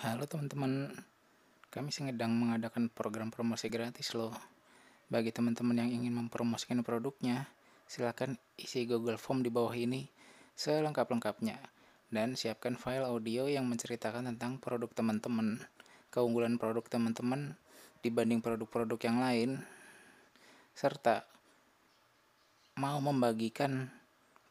Halo 0.00 0.24
teman-teman, 0.24 0.96
kami 1.68 1.92
sedang 1.92 2.32
mengadakan 2.32 2.88
program 2.88 3.28
promosi 3.28 3.68
gratis 3.68 4.16
loh. 4.16 4.32
Bagi 5.12 5.28
teman-teman 5.28 5.76
yang 5.76 5.92
ingin 5.92 6.16
mempromosikan 6.16 6.80
produknya, 6.80 7.44
silakan 7.84 8.40
isi 8.56 8.88
Google 8.88 9.20
Form 9.20 9.44
di 9.44 9.52
bawah 9.52 9.76
ini 9.76 10.08
selengkap-lengkapnya 10.56 11.60
dan 12.08 12.32
siapkan 12.32 12.80
file 12.80 13.04
audio 13.04 13.44
yang 13.44 13.68
menceritakan 13.68 14.24
tentang 14.32 14.56
produk 14.56 14.88
teman-teman, 14.88 15.60
keunggulan 16.08 16.56
produk 16.56 16.88
teman-teman 16.88 17.60
dibanding 18.00 18.40
produk-produk 18.40 18.96
yang 19.04 19.20
lain, 19.20 19.50
serta 20.72 21.28
mau 22.80 22.96
membagikan 23.04 23.92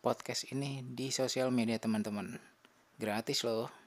podcast 0.05 0.45
ini 0.53 0.85
di 0.85 1.09
sosial 1.09 1.49
media 1.49 1.81
teman-teman. 1.81 2.37
Gratis 3.01 3.41
loh. 3.41 3.78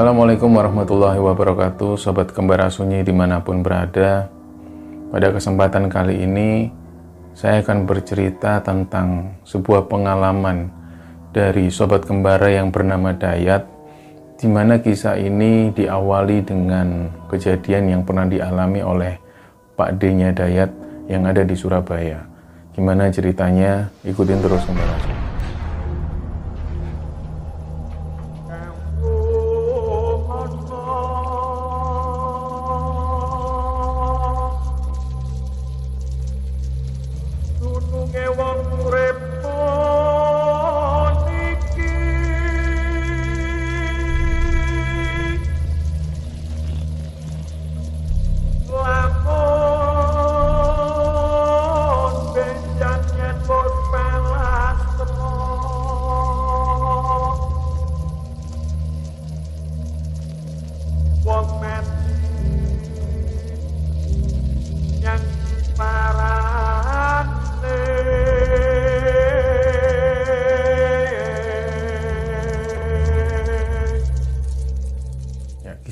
Assalamualaikum 0.00 0.56
warahmatullahi 0.56 1.20
wabarakatuh 1.20 2.00
Sobat 2.00 2.32
Kembara 2.32 2.72
Sunyi 2.72 3.04
di 3.04 3.12
mana 3.12 3.44
pun 3.44 3.60
berada 3.60 4.32
Pada 5.12 5.28
kesempatan 5.28 5.92
kali 5.92 6.24
ini 6.24 6.72
Saya 7.36 7.60
akan 7.60 7.84
bercerita 7.84 8.64
tentang 8.64 9.36
sebuah 9.44 9.92
pengalaman 9.92 10.72
Dari 11.36 11.68
Sobat 11.68 12.08
Kembara 12.08 12.48
yang 12.48 12.72
bernama 12.72 13.12
Dayat 13.12 13.68
di 14.40 14.48
mana 14.48 14.80
kisah 14.80 15.20
ini 15.20 15.68
diawali 15.68 16.48
dengan 16.48 17.12
kejadian 17.28 17.92
yang 17.92 18.00
pernah 18.00 18.24
dialami 18.24 18.80
oleh 18.80 19.20
Pak 19.76 20.00
D-nya 20.00 20.32
Dayat 20.32 20.72
yang 21.12 21.28
ada 21.28 21.44
di 21.44 21.52
Surabaya. 21.52 22.24
Gimana 22.72 23.12
ceritanya? 23.12 23.92
Ikutin 24.00 24.40
terus 24.40 24.64
Kembara. 24.64 25.19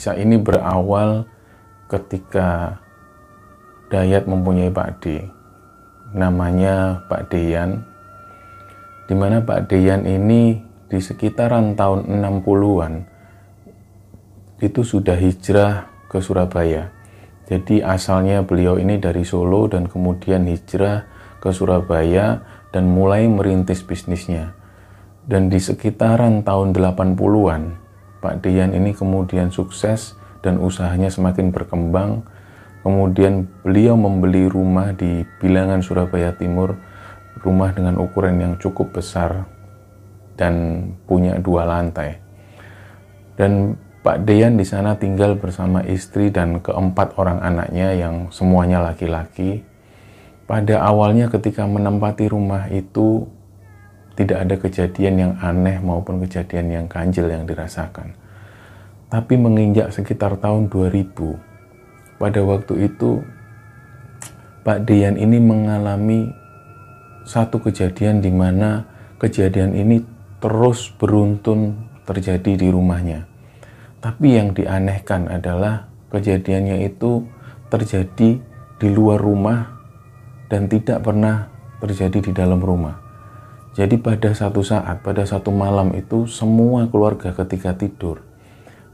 Kisah 0.09 0.25
ini 0.25 0.41
berawal 0.41 1.29
ketika 1.93 2.81
Dayat 3.93 4.25
mempunyai 4.25 4.73
Pak 4.73 5.05
D. 5.05 5.21
Namanya 6.17 7.05
Pak 7.13 7.29
Deyan. 7.29 7.85
Di 9.05 9.13
mana 9.13 9.45
Pak 9.45 9.69
Deyan 9.69 10.09
ini 10.09 10.65
di 10.89 10.97
sekitaran 10.97 11.77
tahun 11.77 12.09
60-an 12.09 13.05
itu 14.65 14.81
sudah 14.81 15.13
hijrah 15.13 15.93
ke 16.09 16.25
Surabaya. 16.25 16.89
Jadi 17.45 17.85
asalnya 17.85 18.41
beliau 18.41 18.81
ini 18.81 18.97
dari 18.97 19.29
Solo 19.29 19.69
dan 19.69 19.93
kemudian 19.93 20.49
hijrah 20.49 21.05
ke 21.37 21.53
Surabaya 21.53 22.41
dan 22.73 22.89
mulai 22.89 23.29
merintis 23.29 23.85
bisnisnya. 23.85 24.57
Dan 25.29 25.53
di 25.53 25.61
sekitaran 25.61 26.41
tahun 26.49 26.73
80-an 26.73 27.88
Pak 28.19 28.43
Dian 28.43 28.75
ini 28.75 28.91
kemudian 28.91 29.55
sukses 29.55 30.19
dan 30.43 30.59
usahanya 30.59 31.11
semakin 31.11 31.55
berkembang. 31.55 32.27
Kemudian 32.83 33.51
beliau 33.67 33.99
membeli 33.99 34.47
rumah 34.47 34.95
di 34.95 35.27
bilangan 35.43 35.83
Surabaya 35.83 36.33
Timur, 36.35 36.79
rumah 37.43 37.75
dengan 37.75 37.99
ukuran 37.99 38.39
yang 38.39 38.55
cukup 38.57 38.95
besar 38.97 39.45
dan 40.39 40.87
punya 41.05 41.37
dua 41.43 41.67
lantai. 41.67 42.23
Dan 43.35 43.75
Pak 44.03 44.25
Deyan 44.25 44.55
di 44.55 44.65
sana 44.65 44.95
tinggal 44.95 45.35
bersama 45.37 45.83
istri 45.85 46.31
dan 46.31 46.63
keempat 46.63 47.19
orang 47.19 47.43
anaknya 47.43 47.93
yang 47.99 48.31
semuanya 48.31 48.79
laki-laki. 48.81 49.67
Pada 50.49 50.81
awalnya 50.81 51.29
ketika 51.29 51.69
menempati 51.69 52.25
rumah 52.31 52.73
itu 52.73 53.29
tidak 54.19 54.39
ada 54.43 54.55
kejadian 54.59 55.15
yang 55.15 55.33
aneh 55.39 55.79
maupun 55.79 56.19
kejadian 56.27 56.75
yang 56.75 56.87
ganjil 56.91 57.31
yang 57.31 57.47
dirasakan. 57.47 58.19
Tapi 59.07 59.39
menginjak 59.39 59.95
sekitar 59.95 60.43
tahun 60.43 60.67
2000, 60.67 62.19
pada 62.19 62.41
waktu 62.43 62.91
itu 62.91 63.23
Pak 64.67 64.91
Dian 64.91 65.15
ini 65.15 65.39
mengalami 65.39 66.35
satu 67.23 67.63
kejadian 67.63 68.19
di 68.19 68.35
mana 68.35 68.91
kejadian 69.23 69.79
ini 69.79 70.03
terus 70.43 70.91
beruntun 70.99 71.79
terjadi 72.03 72.59
di 72.59 72.69
rumahnya. 72.75 73.23
Tapi 74.03 74.35
yang 74.35 74.51
dianehkan 74.51 75.31
adalah 75.31 75.87
kejadiannya 76.11 76.91
itu 76.91 77.23
terjadi 77.71 78.43
di 78.83 78.89
luar 78.91 79.23
rumah 79.23 79.79
dan 80.51 80.67
tidak 80.67 81.07
pernah 81.07 81.49
terjadi 81.79 82.19
di 82.19 82.33
dalam 82.35 82.59
rumah. 82.59 83.08
Jadi 83.79 83.95
pada 83.95 84.35
satu 84.35 84.67
saat, 84.67 85.07
pada 85.07 85.23
satu 85.23 85.55
malam 85.55 85.95
itu 85.95 86.27
semua 86.27 86.91
keluarga 86.91 87.31
ketika 87.31 87.79
tidur, 87.79 88.27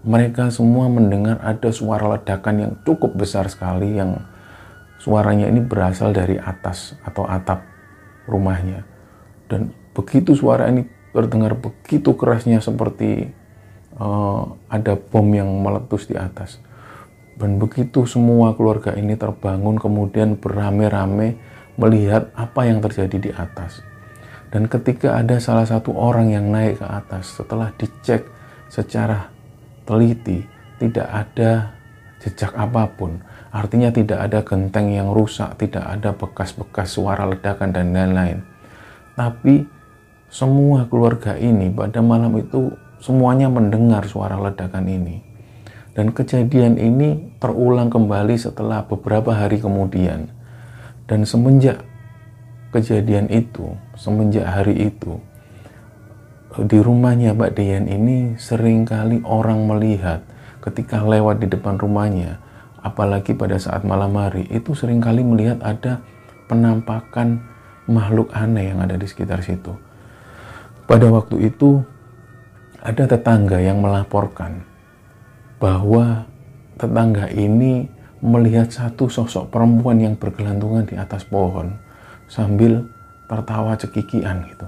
mereka 0.04 0.52
semua 0.52 0.92
mendengar 0.92 1.40
ada 1.40 1.72
suara 1.72 2.04
ledakan 2.12 2.56
yang 2.60 2.72
cukup 2.84 3.16
besar 3.16 3.48
sekali 3.48 3.96
yang 3.96 4.20
suaranya 5.00 5.48
ini 5.48 5.64
berasal 5.64 6.12
dari 6.12 6.36
atas 6.36 7.00
atau 7.00 7.24
atap 7.24 7.64
rumahnya. 8.28 8.84
Dan 9.48 9.72
begitu 9.96 10.36
suara 10.36 10.68
ini 10.68 10.84
terdengar 11.16 11.56
begitu 11.56 12.12
kerasnya 12.12 12.60
seperti 12.60 13.32
uh, 13.96 14.52
ada 14.68 15.00
bom 15.00 15.24
yang 15.32 15.48
meletus 15.64 16.12
di 16.12 16.20
atas. 16.20 16.60
Dan 17.40 17.56
begitu 17.56 18.04
semua 18.04 18.52
keluarga 18.52 18.92
ini 19.00 19.16
terbangun 19.16 19.80
kemudian 19.80 20.36
beramai-ramai 20.36 21.40
melihat 21.80 22.28
apa 22.36 22.68
yang 22.68 22.84
terjadi 22.84 23.16
di 23.16 23.32
atas 23.32 23.93
dan 24.54 24.70
ketika 24.70 25.18
ada 25.18 25.42
salah 25.42 25.66
satu 25.66 25.90
orang 25.98 26.30
yang 26.30 26.46
naik 26.54 26.78
ke 26.78 26.86
atas 26.86 27.34
setelah 27.34 27.74
dicek 27.74 28.22
secara 28.70 29.26
teliti, 29.82 30.46
tidak 30.78 31.10
ada 31.10 31.74
jejak 32.22 32.54
apa 32.54 32.86
pun. 32.94 33.18
Artinya 33.50 33.90
tidak 33.90 34.30
ada 34.30 34.46
genteng 34.46 34.94
yang 34.94 35.10
rusak, 35.10 35.58
tidak 35.58 35.82
ada 35.82 36.14
bekas-bekas 36.14 36.94
suara 36.94 37.26
ledakan 37.26 37.74
dan 37.74 37.90
lain-lain. 37.90 38.46
Tapi 39.18 39.66
semua 40.30 40.86
keluarga 40.86 41.34
ini 41.34 41.74
pada 41.74 41.98
malam 41.98 42.38
itu 42.38 42.70
semuanya 43.02 43.50
mendengar 43.50 44.06
suara 44.06 44.38
ledakan 44.38 44.86
ini. 44.86 45.18
Dan 45.98 46.14
kejadian 46.14 46.78
ini 46.78 47.38
terulang 47.42 47.90
kembali 47.90 48.38
setelah 48.38 48.86
beberapa 48.86 49.34
hari 49.34 49.58
kemudian. 49.58 50.30
Dan 51.10 51.26
semenjak 51.26 51.82
kejadian 52.74 53.30
itu, 53.30 53.78
semenjak 53.94 54.42
hari 54.50 54.90
itu, 54.90 55.22
di 56.66 56.78
rumahnya 56.82 57.34
Mbak 57.34 57.54
Deyan 57.54 57.86
ini 57.86 58.34
sering 58.34 58.82
kali 58.82 59.22
orang 59.22 59.62
melihat 59.70 60.26
ketika 60.58 60.98
lewat 61.02 61.38
di 61.38 61.46
depan 61.46 61.78
rumahnya, 61.78 62.42
apalagi 62.82 63.34
pada 63.38 63.62
saat 63.62 63.86
malam 63.86 64.18
hari, 64.18 64.50
itu 64.50 64.74
sering 64.74 64.98
kali 64.98 65.22
melihat 65.22 65.62
ada 65.62 66.02
penampakan 66.50 67.42
makhluk 67.86 68.34
aneh 68.34 68.74
yang 68.74 68.82
ada 68.82 68.98
di 68.98 69.06
sekitar 69.06 69.42
situ. 69.42 69.74
Pada 70.90 71.06
waktu 71.10 71.46
itu 71.46 71.82
ada 72.82 73.06
tetangga 73.06 73.62
yang 73.62 73.80
melaporkan 73.80 74.66
bahwa 75.62 76.26
tetangga 76.76 77.30
ini 77.32 77.88
melihat 78.20 78.68
satu 78.68 79.08
sosok 79.08 79.48
perempuan 79.52 80.00
yang 80.00 80.14
bergelantungan 80.16 80.84
di 80.84 80.96
atas 80.96 81.24
pohon 81.28 81.83
sambil 82.34 82.82
tertawa 83.30 83.78
cekikian 83.78 84.50
gitu. 84.50 84.66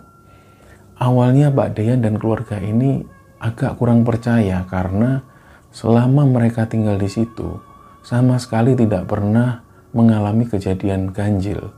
Awalnya 1.02 1.50
Mbak 1.50 1.74
Deyan 1.74 2.00
dan 2.06 2.14
keluarga 2.14 2.62
ini 2.62 3.02
agak 3.42 3.74
kurang 3.82 4.06
percaya 4.06 4.62
karena 4.70 5.26
selama 5.74 6.22
mereka 6.22 6.70
tinggal 6.70 6.94
di 6.94 7.10
situ 7.10 7.58
sama 8.06 8.38
sekali 8.38 8.78
tidak 8.78 9.10
pernah 9.10 9.66
mengalami 9.90 10.46
kejadian 10.46 11.10
ganjil. 11.10 11.74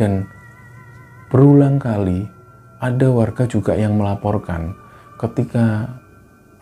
Dan 0.00 0.24
berulang 1.28 1.76
kali 1.76 2.24
ada 2.80 3.12
warga 3.12 3.44
juga 3.44 3.76
yang 3.76 4.00
melaporkan 4.00 4.72
ketika 5.20 5.92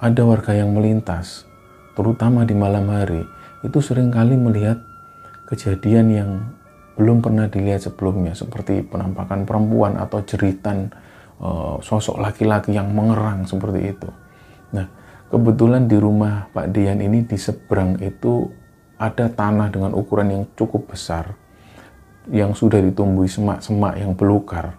ada 0.03 0.23
warga 0.27 0.59
yang 0.59 0.75
melintas, 0.75 1.47
terutama 1.95 2.43
di 2.43 2.59
malam 2.59 2.91
hari, 2.91 3.23
itu 3.63 3.79
sering 3.79 4.11
kali 4.11 4.35
melihat 4.35 4.83
kejadian 5.47 6.07
yang 6.11 6.31
belum 6.99 7.23
pernah 7.23 7.47
dilihat 7.47 7.87
sebelumnya, 7.87 8.35
seperti 8.35 8.83
penampakan 8.83 9.47
perempuan 9.47 9.95
atau 9.97 10.19
jeritan 10.27 10.91
Eh, 11.39 11.77
sosok 11.87 12.19
laki-laki 12.19 12.75
yang 12.75 12.91
mengerang 12.91 13.47
seperti 13.47 13.95
itu. 13.95 14.11
Nah, 14.75 14.91
kebetulan 15.31 15.87
di 15.87 15.95
rumah 15.95 16.51
Pak 16.51 16.75
Dian 16.75 16.99
ini 16.99 17.23
di 17.23 17.39
seberang 17.39 17.95
itu 18.03 18.51
ada 18.99 19.31
tanah 19.31 19.71
dengan 19.71 19.95
ukuran 19.95 20.35
yang 20.35 20.45
cukup 20.59 20.91
besar 20.91 21.39
yang 22.35 22.59
sudah 22.59 22.83
ditumbuhi 22.83 23.31
semak-semak 23.31 24.03
yang 24.03 24.19
belukar. 24.19 24.75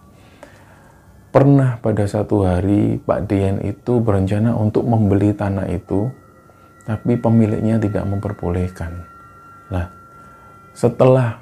Pernah 1.32 1.80
pada 1.80 2.04
satu 2.04 2.44
hari 2.44 3.00
Pak 3.00 3.24
Dian 3.24 3.64
itu 3.64 3.96
berencana 4.04 4.52
untuk 4.52 4.84
membeli 4.84 5.32
tanah 5.32 5.64
itu, 5.72 6.12
tapi 6.84 7.16
pemiliknya 7.16 7.80
tidak 7.80 8.04
memperbolehkan. 8.04 9.08
Nah, 9.72 9.88
setelah 10.76 11.40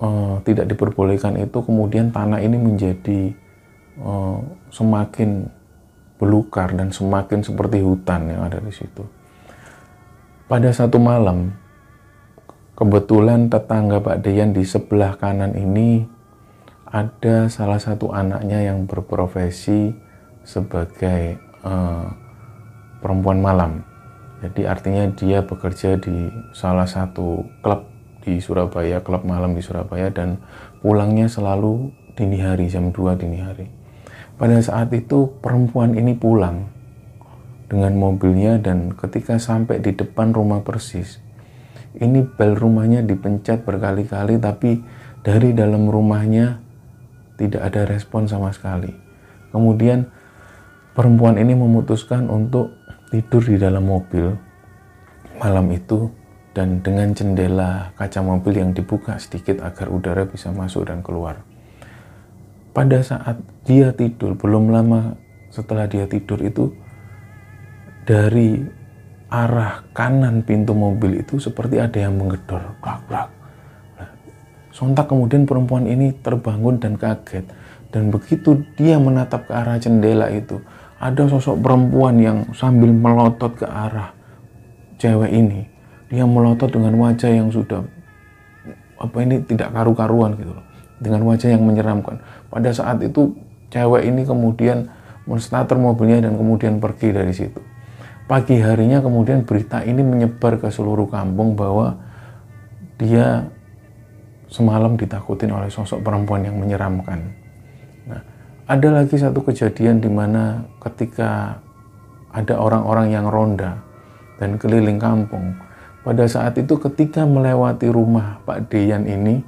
uh, 0.00 0.40
tidak 0.44 0.68
diperbolehkan 0.70 1.36
itu, 1.40 1.58
kemudian 1.62 2.12
tanah 2.12 2.40
ini 2.40 2.56
menjadi 2.56 3.32
uh, 4.00 4.40
semakin 4.72 5.48
belukar 6.16 6.72
dan 6.72 6.88
semakin 6.88 7.44
seperti 7.44 7.84
hutan 7.84 8.32
yang 8.32 8.48
ada 8.48 8.60
di 8.60 8.72
situ. 8.72 9.04
Pada 10.46 10.70
satu 10.72 10.96
malam, 10.96 11.52
kebetulan 12.78 13.52
tetangga 13.52 14.00
Pak 14.00 14.24
Deyan 14.24 14.54
di 14.56 14.64
sebelah 14.64 15.18
kanan 15.18 15.52
ini 15.58 16.06
ada 16.86 17.50
salah 17.50 17.82
satu 17.82 18.14
anaknya 18.14 18.62
yang 18.62 18.86
berprofesi 18.86 19.92
sebagai 20.46 21.36
uh, 21.66 22.08
perempuan 23.02 23.42
malam. 23.42 23.82
Jadi 24.40 24.68
artinya 24.68 25.04
dia 25.16 25.42
bekerja 25.42 25.98
di 25.98 26.30
salah 26.54 26.86
satu 26.86 27.42
klub 27.64 27.95
di 28.26 28.42
Surabaya, 28.42 29.06
klub 29.06 29.22
malam 29.22 29.54
di 29.54 29.62
Surabaya 29.62 30.10
dan 30.10 30.42
pulangnya 30.82 31.30
selalu 31.30 31.94
dini 32.18 32.42
hari, 32.42 32.66
jam 32.66 32.90
2 32.90 33.22
dini 33.22 33.38
hari. 33.38 33.70
Pada 34.34 34.58
saat 34.58 34.90
itu 34.90 35.30
perempuan 35.38 35.94
ini 35.94 36.18
pulang 36.18 36.66
dengan 37.70 37.94
mobilnya 37.94 38.58
dan 38.58 38.90
ketika 38.98 39.38
sampai 39.38 39.78
di 39.78 39.94
depan 39.94 40.34
rumah 40.34 40.66
persis, 40.66 41.22
ini 42.02 42.26
bel 42.26 42.58
rumahnya 42.58 43.06
dipencet 43.06 43.62
berkali-kali 43.62 44.42
tapi 44.42 44.82
dari 45.22 45.54
dalam 45.54 45.86
rumahnya 45.86 46.58
tidak 47.38 47.62
ada 47.62 47.86
respon 47.86 48.26
sama 48.26 48.50
sekali. 48.50 48.90
Kemudian 49.54 50.04
perempuan 50.92 51.38
ini 51.38 51.54
memutuskan 51.54 52.26
untuk 52.26 52.74
tidur 53.14 53.40
di 53.40 53.56
dalam 53.56 53.86
mobil 53.86 54.34
malam 55.38 55.68
itu 55.70 56.10
dan 56.56 56.80
dengan 56.80 57.12
jendela 57.12 57.92
kaca 58.00 58.24
mobil 58.24 58.64
yang 58.64 58.72
dibuka 58.72 59.20
sedikit 59.20 59.60
agar 59.60 59.92
udara 59.92 60.24
bisa 60.24 60.48
masuk 60.48 60.88
dan 60.88 61.04
keluar 61.04 61.44
pada 62.76 63.00
saat 63.00 63.40
dia 63.64 63.88
tidur, 63.96 64.36
belum 64.36 64.68
lama 64.68 65.16
setelah 65.48 65.88
dia 65.88 66.04
tidur 66.04 66.36
itu 66.44 66.76
dari 68.04 68.60
arah 69.32 69.80
kanan 69.96 70.44
pintu 70.44 70.76
mobil 70.76 71.24
itu 71.24 71.40
seperti 71.40 71.80
ada 71.80 71.96
yang 71.96 72.20
menggedor. 72.20 72.76
Krak, 72.84 73.00
krak. 73.08 73.28
Nah, 73.96 74.10
sontak 74.76 75.08
kemudian 75.08 75.48
perempuan 75.48 75.88
ini 75.88 76.12
terbangun 76.20 76.76
dan 76.76 77.00
kaget. 77.00 77.48
Dan 77.88 78.12
begitu 78.12 78.60
dia 78.76 79.00
menatap 79.00 79.48
ke 79.48 79.56
arah 79.56 79.80
jendela 79.80 80.28
itu, 80.28 80.60
ada 81.00 81.24
sosok 81.32 81.56
perempuan 81.64 82.20
yang 82.20 82.38
sambil 82.52 82.92
melotot 82.92 83.56
ke 83.56 83.64
arah 83.64 84.12
cewek 85.00 85.32
ini. 85.32 85.64
Dia 86.06 86.22
melotot 86.22 86.70
dengan 86.70 86.94
wajah 87.02 87.30
yang 87.30 87.50
sudah 87.50 87.82
apa 88.96 89.16
ini 89.20 89.44
tidak 89.44 89.74
karu-karuan 89.76 90.38
gitu 90.40 90.56
loh 90.56 90.66
dengan 91.02 91.20
wajah 91.28 91.52
yang 91.52 91.62
menyeramkan. 91.64 92.22
Pada 92.48 92.72
saat 92.72 93.02
itu 93.04 93.36
cewek 93.68 94.08
ini 94.08 94.24
kemudian 94.24 94.88
menstarter 95.28 95.76
mobilnya 95.76 96.24
dan 96.24 96.38
kemudian 96.38 96.78
pergi 96.80 97.12
dari 97.12 97.34
situ. 97.34 97.60
Pagi 98.26 98.58
harinya 98.58 98.98
kemudian 98.98 99.46
berita 99.46 99.86
ini 99.86 100.02
menyebar 100.02 100.58
ke 100.58 100.70
seluruh 100.72 101.06
kampung 101.06 101.54
bahwa 101.54 101.94
dia 102.98 103.46
semalam 104.50 104.96
ditakutin 104.96 105.52
oleh 105.52 105.70
sosok 105.70 106.02
perempuan 106.02 106.42
yang 106.42 106.56
menyeramkan. 106.58 107.22
Nah, 108.06 108.22
ada 108.66 108.88
lagi 109.02 109.14
satu 109.14 109.42
kejadian 109.46 110.02
di 110.02 110.10
mana 110.10 110.64
ketika 110.82 111.60
ada 112.34 112.54
orang-orang 112.58 113.14
yang 113.14 113.26
ronda 113.30 113.78
dan 114.42 114.58
keliling 114.58 114.98
kampung. 114.98 115.54
Pada 116.06 116.22
saat 116.30 116.54
itu 116.54 116.78
ketika 116.78 117.26
melewati 117.26 117.90
rumah 117.90 118.38
Pak 118.46 118.70
Deyan 118.70 119.10
ini, 119.10 119.42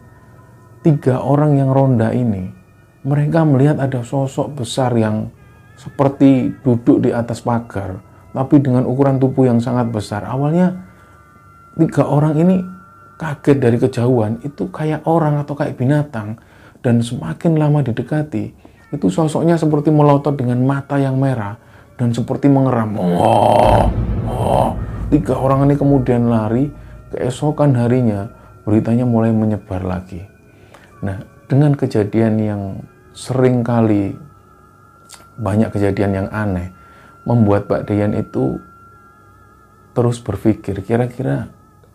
tiga 0.82 1.22
orang 1.22 1.54
yang 1.54 1.70
ronda 1.70 2.10
ini, 2.10 2.50
mereka 3.06 3.46
melihat 3.46 3.78
ada 3.78 4.02
sosok 4.02 4.58
besar 4.58 4.90
yang 4.98 5.30
seperti 5.78 6.50
duduk 6.66 7.06
di 7.06 7.14
atas 7.14 7.46
pagar, 7.46 8.02
tapi 8.34 8.58
dengan 8.58 8.90
ukuran 8.90 9.22
tubuh 9.22 9.46
yang 9.46 9.62
sangat 9.62 9.94
besar. 9.94 10.26
Awalnya 10.26 10.74
tiga 11.78 12.10
orang 12.10 12.34
ini 12.34 12.58
kaget 13.22 13.62
dari 13.62 13.78
kejauhan, 13.78 14.42
itu 14.42 14.66
kayak 14.74 15.06
orang 15.06 15.38
atau 15.38 15.54
kayak 15.54 15.78
binatang, 15.78 16.42
dan 16.82 16.98
semakin 16.98 17.54
lama 17.54 17.86
didekati, 17.86 18.50
itu 18.90 19.06
sosoknya 19.06 19.54
seperti 19.54 19.94
melotot 19.94 20.34
dengan 20.34 20.58
mata 20.66 20.98
yang 20.98 21.22
merah 21.22 21.54
dan 21.94 22.10
seperti 22.10 22.50
mengeram. 22.50 22.98
Oh, 22.98 23.86
oh. 24.26 24.74
Tiga 25.08 25.40
orang 25.40 25.64
ini 25.64 25.74
kemudian 25.80 26.28
lari, 26.28 26.68
keesokan 27.08 27.72
harinya 27.80 28.28
beritanya 28.68 29.08
mulai 29.08 29.32
menyebar 29.32 29.80
lagi. 29.80 30.20
Nah, 31.00 31.24
dengan 31.48 31.72
kejadian 31.72 32.36
yang 32.36 32.62
sering 33.16 33.64
kali 33.64 34.12
banyak 35.40 35.72
kejadian 35.72 36.12
yang 36.12 36.28
aneh, 36.28 36.76
membuat 37.24 37.64
Pak 37.72 37.88
Deyan 37.88 38.12
itu 38.12 38.60
terus 39.96 40.20
berpikir, 40.20 40.84
kira-kira 40.84 41.48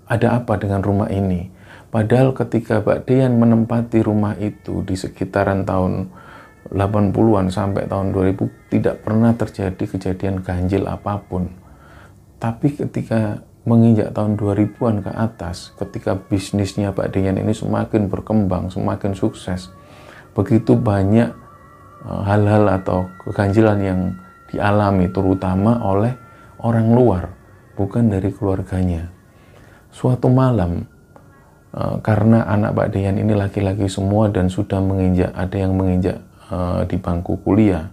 ada 0.09 0.41
apa 0.41 0.57
dengan 0.57 0.81
rumah 0.81 1.13
ini? 1.13 1.53
Padahal 1.93 2.33
ketika 2.33 2.81
Pak 2.81 3.05
Deyan 3.05 3.37
menempati 3.37 4.01
rumah 4.01 4.33
itu 4.41 4.81
di 4.81 4.97
sekitaran 4.97 5.69
tahun 5.69 6.09
80-an 6.73 7.53
sampai 7.53 7.85
tahun 7.85 8.09
2000 8.09 8.73
tidak 8.73 9.05
pernah 9.05 9.37
terjadi 9.37 9.83
kejadian 9.85 10.41
ganjil 10.41 10.89
apa 10.89 11.21
pun. 11.21 11.62
Tapi 12.43 12.75
ketika 12.75 13.39
menginjak 13.63 14.11
tahun 14.11 14.35
2000-an 14.35 15.07
ke 15.07 15.11
atas 15.15 15.71
ketika 15.79 16.19
bisnisnya 16.19 16.91
Pak 16.91 17.15
Deyan 17.15 17.39
ini 17.39 17.55
semakin 17.55 18.11
berkembang, 18.11 18.67
semakin 18.67 19.15
sukses. 19.15 19.71
Begitu 20.35 20.75
banyak 20.75 21.31
eh, 22.03 22.21
hal-hal 22.27 22.67
atau 22.67 23.07
keganjilan 23.23 23.79
yang 23.79 23.99
dialami 24.51 25.07
terutama 25.07 25.79
oleh 25.87 26.19
orang 26.59 26.91
luar, 26.91 27.31
bukan 27.79 28.11
dari 28.11 28.35
keluarganya. 28.35 29.07
Suatu 29.95 30.27
malam 30.27 30.83
eh, 31.71 31.95
karena 32.03 32.43
anak 32.43 32.75
Pak 32.75 32.91
Deyan 32.91 33.23
ini 33.23 33.39
laki-laki 33.39 33.87
semua 33.87 34.27
dan 34.27 34.51
sudah 34.51 34.83
menginjak 34.83 35.31
ada 35.31 35.55
yang 35.55 35.79
menginjak 35.79 36.19
eh, 36.51 36.81
di 36.91 36.99
bangku 36.99 37.39
kuliah. 37.39 37.87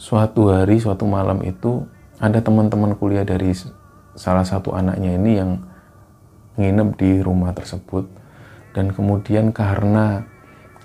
Suatu 0.00 0.48
hari, 0.48 0.80
suatu 0.80 1.04
malam 1.04 1.44
itu 1.44 1.84
ada 2.18 2.38
teman-teman 2.42 2.94
kuliah 2.98 3.26
dari 3.26 3.50
salah 4.14 4.46
satu 4.46 4.74
anaknya 4.74 5.18
ini 5.18 5.30
yang 5.38 5.50
nginep 6.58 6.88
di 6.98 7.10
rumah 7.22 7.54
tersebut. 7.54 8.06
Dan 8.74 8.90
kemudian 8.90 9.54
karena 9.54 10.26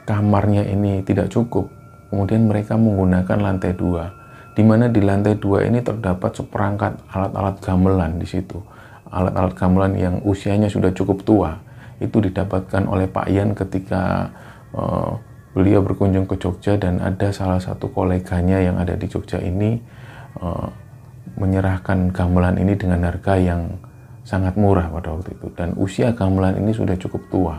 kamarnya 0.06 0.62
ini 0.66 1.02
tidak 1.02 1.34
cukup 1.34 1.80
kemudian 2.10 2.50
mereka 2.50 2.76
menggunakan 2.76 3.38
lantai 3.38 3.78
dua, 3.78 4.10
di 4.58 4.66
mana 4.66 4.90
di 4.90 5.00
lantai 5.00 5.38
dua 5.38 5.64
ini 5.64 5.80
terdapat 5.80 6.42
seperangkat 6.42 6.98
alat-alat 7.14 7.56
gamelan 7.62 8.18
di 8.18 8.28
situ. 8.28 8.60
Alat-alat 9.10 9.54
gamelan 9.58 9.94
yang 9.98 10.16
usianya 10.26 10.70
sudah 10.70 10.94
cukup 10.94 11.22
tua, 11.26 11.58
itu 12.02 12.18
didapatkan 12.18 12.86
oleh 12.90 13.06
Pak 13.10 13.30
Ian 13.30 13.54
ketika 13.54 14.34
uh, 14.74 15.18
beliau 15.54 15.82
berkunjung 15.82 16.30
ke 16.30 16.38
Jogja 16.38 16.78
dan 16.78 17.02
ada 17.02 17.34
salah 17.34 17.58
satu 17.62 17.90
koleganya 17.90 18.62
yang 18.62 18.78
ada 18.78 18.94
di 18.94 19.10
Jogja 19.10 19.42
ini 19.42 19.82
uh, 20.42 20.70
menyerahkan 21.40 22.12
gamelan 22.12 22.60
ini 22.60 22.76
dengan 22.76 23.08
harga 23.08 23.40
yang 23.40 23.80
sangat 24.28 24.60
murah 24.60 24.92
pada 24.92 25.16
waktu 25.16 25.34
itu. 25.34 25.48
Dan 25.56 25.74
usia 25.80 26.12
gamelan 26.14 26.60
ini 26.60 26.76
sudah 26.76 26.94
cukup 27.00 27.24
tua. 27.32 27.56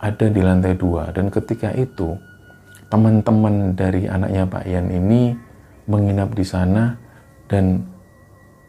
Ada 0.00 0.32
di 0.32 0.40
lantai 0.40 0.74
dua. 0.74 1.12
Dan 1.12 1.28
ketika 1.28 1.70
itu 1.76 2.16
teman-teman 2.88 3.76
dari 3.76 4.08
anaknya 4.08 4.48
Pak 4.48 4.64
Ian 4.66 4.88
ini 4.90 5.36
menginap 5.86 6.32
di 6.32 6.42
sana. 6.42 6.96
Dan 7.46 7.84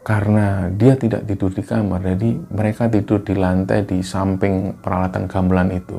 karena 0.06 0.70
dia 0.70 0.94
tidak 0.94 1.26
tidur 1.26 1.50
di 1.50 1.60
kamar 1.60 2.00
jadi 2.00 2.30
mereka 2.48 2.86
tidur 2.86 3.20
di 3.26 3.34
lantai 3.34 3.82
di 3.82 3.98
samping 4.04 4.78
peralatan 4.78 5.26
gamelan 5.26 5.74
itu. 5.74 5.98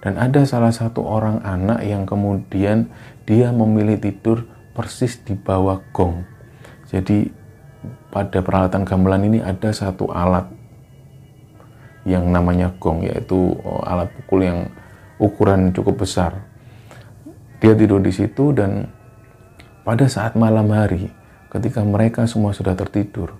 Dan 0.00 0.16
ada 0.16 0.48
salah 0.48 0.72
satu 0.72 1.04
orang 1.04 1.44
anak 1.44 1.84
yang 1.84 2.08
kemudian 2.08 2.88
dia 3.28 3.52
memilih 3.52 4.00
tidur 4.00 4.48
persis 4.72 5.20
di 5.20 5.36
bawah 5.36 5.76
gong 5.92 6.39
jadi 6.90 7.30
pada 8.10 8.42
peralatan 8.42 8.82
gamelan 8.82 9.30
ini 9.30 9.38
ada 9.38 9.70
satu 9.70 10.10
alat 10.10 10.50
yang 12.02 12.26
namanya 12.34 12.74
gong 12.82 13.06
yaitu 13.06 13.54
oh, 13.62 13.82
alat 13.86 14.10
pukul 14.10 14.42
yang 14.42 14.58
ukuran 15.22 15.70
cukup 15.70 16.02
besar. 16.02 16.42
Dia 17.62 17.76
tidur 17.76 18.02
di 18.02 18.10
situ 18.10 18.50
dan 18.56 18.90
pada 19.86 20.08
saat 20.10 20.34
malam 20.34 20.66
hari 20.74 21.12
ketika 21.52 21.84
mereka 21.86 22.26
semua 22.26 22.50
sudah 22.50 22.74
tertidur, 22.74 23.36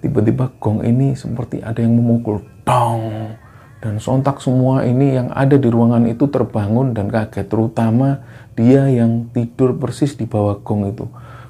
tiba-tiba 0.00 0.54
gong 0.56 0.86
ini 0.86 1.12
seperti 1.18 1.60
ada 1.60 1.82
yang 1.82 1.98
memukul 1.98 2.40
dong 2.64 3.36
dan 3.82 4.00
sontak 4.00 4.40
semua 4.40 4.86
ini 4.88 5.18
yang 5.18 5.28
ada 5.34 5.60
di 5.60 5.68
ruangan 5.68 6.08
itu 6.08 6.30
terbangun 6.32 6.96
dan 6.96 7.12
kaget 7.12 7.44
terutama 7.50 8.24
dia 8.56 8.88
yang 8.88 9.28
tidur 9.34 9.76
persis 9.76 10.16
di 10.16 10.24
bawah 10.24 10.62
gong 10.64 10.88
itu. 10.88 11.04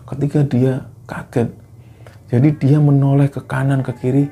Ketika 0.09 0.41
dia 0.43 0.89
kaget. 1.07 1.49
Jadi 2.27 2.49
dia 2.59 2.79
menoleh 2.83 3.31
ke 3.31 3.39
kanan 3.47 3.87
ke 3.87 3.95
kiri, 3.95 4.27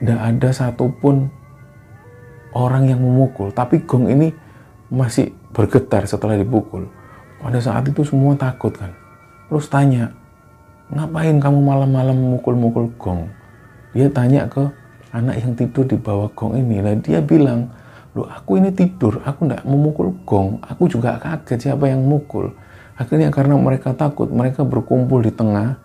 tidak 0.00 0.20
ada 0.20 0.48
satupun 0.52 1.32
orang 2.52 2.92
yang 2.92 3.00
memukul. 3.00 3.48
Tapi 3.50 3.82
gong 3.88 4.12
ini 4.12 4.28
masih 4.92 5.32
bergetar 5.56 6.04
setelah 6.04 6.36
dipukul. 6.36 6.86
Pada 7.40 7.58
saat 7.60 7.88
itu 7.88 8.04
semua 8.04 8.36
takut 8.36 8.72
kan. 8.76 8.92
Terus 9.48 9.68
tanya, 9.68 10.12
ngapain 10.92 11.36
kamu 11.40 11.58
malam-malam 11.60 12.16
memukul-mukul 12.16 12.92
gong? 13.00 13.28
Dia 13.96 14.12
tanya 14.12 14.44
ke 14.48 14.64
anak 15.14 15.40
yang 15.40 15.52
tidur 15.56 15.84
di 15.88 15.96
bawah 15.96 16.28
gong 16.32 16.58
ini. 16.58 16.80
Nah 16.84 16.96
dia 17.00 17.24
bilang, 17.24 17.70
loh 18.12 18.28
aku 18.28 18.60
ini 18.60 18.68
tidur, 18.74 19.22
aku 19.24 19.46
tidak 19.46 19.62
memukul 19.64 20.12
gong. 20.28 20.60
Aku 20.64 20.90
juga 20.90 21.16
kaget 21.16 21.70
siapa 21.70 21.88
yang 21.88 22.04
mukul. 22.04 22.52
Akhirnya 22.94 23.30
karena 23.32 23.58
mereka 23.58 23.90
takut, 23.94 24.30
mereka 24.30 24.62
berkumpul 24.62 25.22
di 25.22 25.34
tengah 25.34 25.83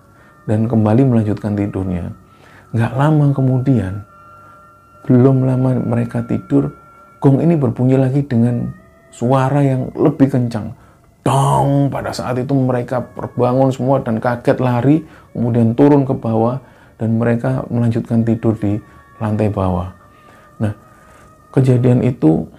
dan 0.50 0.66
kembali 0.66 1.06
melanjutkan 1.06 1.54
tidurnya. 1.54 2.10
Nggak 2.74 2.94
lama 2.98 3.26
kemudian, 3.38 4.02
belum 5.06 5.46
lama 5.46 5.78
mereka 5.78 6.26
tidur, 6.26 6.74
gong 7.22 7.38
ini 7.38 7.54
berbunyi 7.54 8.02
lagi 8.02 8.26
dengan 8.26 8.74
suara 9.14 9.62
yang 9.62 9.94
lebih 9.94 10.34
kencang. 10.34 10.74
Dong, 11.22 11.94
pada 11.94 12.10
saat 12.10 12.42
itu 12.42 12.58
mereka 12.58 13.06
terbangun 13.14 13.70
semua 13.70 14.02
dan 14.02 14.18
kaget 14.18 14.58
lari, 14.58 15.06
kemudian 15.38 15.78
turun 15.78 16.02
ke 16.02 16.18
bawah 16.18 16.58
dan 16.98 17.22
mereka 17.22 17.62
melanjutkan 17.70 18.26
tidur 18.26 18.58
di 18.58 18.82
lantai 19.22 19.54
bawah. 19.54 19.94
Nah, 20.58 20.74
kejadian 21.54 22.02
itu 22.02 22.50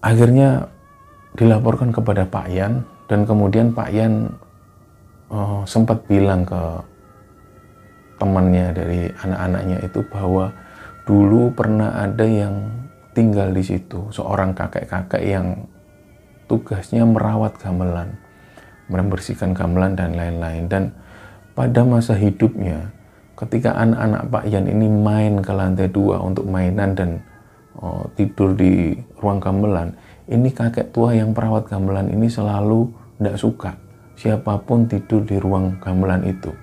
akhirnya 0.00 0.72
dilaporkan 1.36 1.92
kepada 1.92 2.24
Pak 2.24 2.46
Yan 2.48 2.86
dan 3.10 3.28
kemudian 3.28 3.74
Pak 3.74 3.90
Yan 3.92 4.32
uh, 5.30 5.62
sempat 5.64 6.04
bilang 6.04 6.44
ke 6.44 6.62
temannya 8.18 8.72
dari 8.72 9.00
anak-anaknya 9.10 9.78
itu 9.84 10.00
bahwa 10.08 10.54
dulu 11.04 11.52
pernah 11.52 11.92
ada 12.00 12.24
yang 12.24 12.54
tinggal 13.14 13.52
di 13.54 13.62
situ, 13.62 14.10
seorang 14.10 14.56
kakek-kakek 14.56 15.22
yang 15.22 15.68
tugasnya 16.50 17.06
merawat 17.06 17.56
gamelan, 17.60 18.18
membersihkan 18.90 19.54
gamelan 19.54 19.94
dan 19.94 20.16
lain-lain. 20.18 20.64
Dan 20.66 20.84
pada 21.54 21.86
masa 21.86 22.18
hidupnya, 22.18 22.90
ketika 23.38 23.76
anak-anak 23.78 24.22
Pak 24.32 24.44
Yan 24.50 24.66
ini 24.66 24.86
main 24.90 25.38
ke 25.44 25.52
lantai 25.54 25.88
dua 25.92 26.18
untuk 26.22 26.48
mainan 26.50 26.96
dan 26.96 27.10
oh, 27.78 28.08
tidur 28.18 28.56
di 28.56 28.98
ruang 29.22 29.38
gamelan, 29.38 29.94
ini 30.26 30.50
kakek 30.50 30.90
tua 30.90 31.14
yang 31.14 31.36
perawat 31.36 31.68
gamelan 31.70 32.10
ini 32.10 32.26
selalu 32.26 32.90
tidak 33.20 33.36
suka 33.38 33.83
siapa 34.14 34.58
pun 34.62 34.86
tidur 34.86 35.26
di 35.26 35.36
ruang 35.38 35.78
gamelan 35.82 36.22
itu 36.26 36.54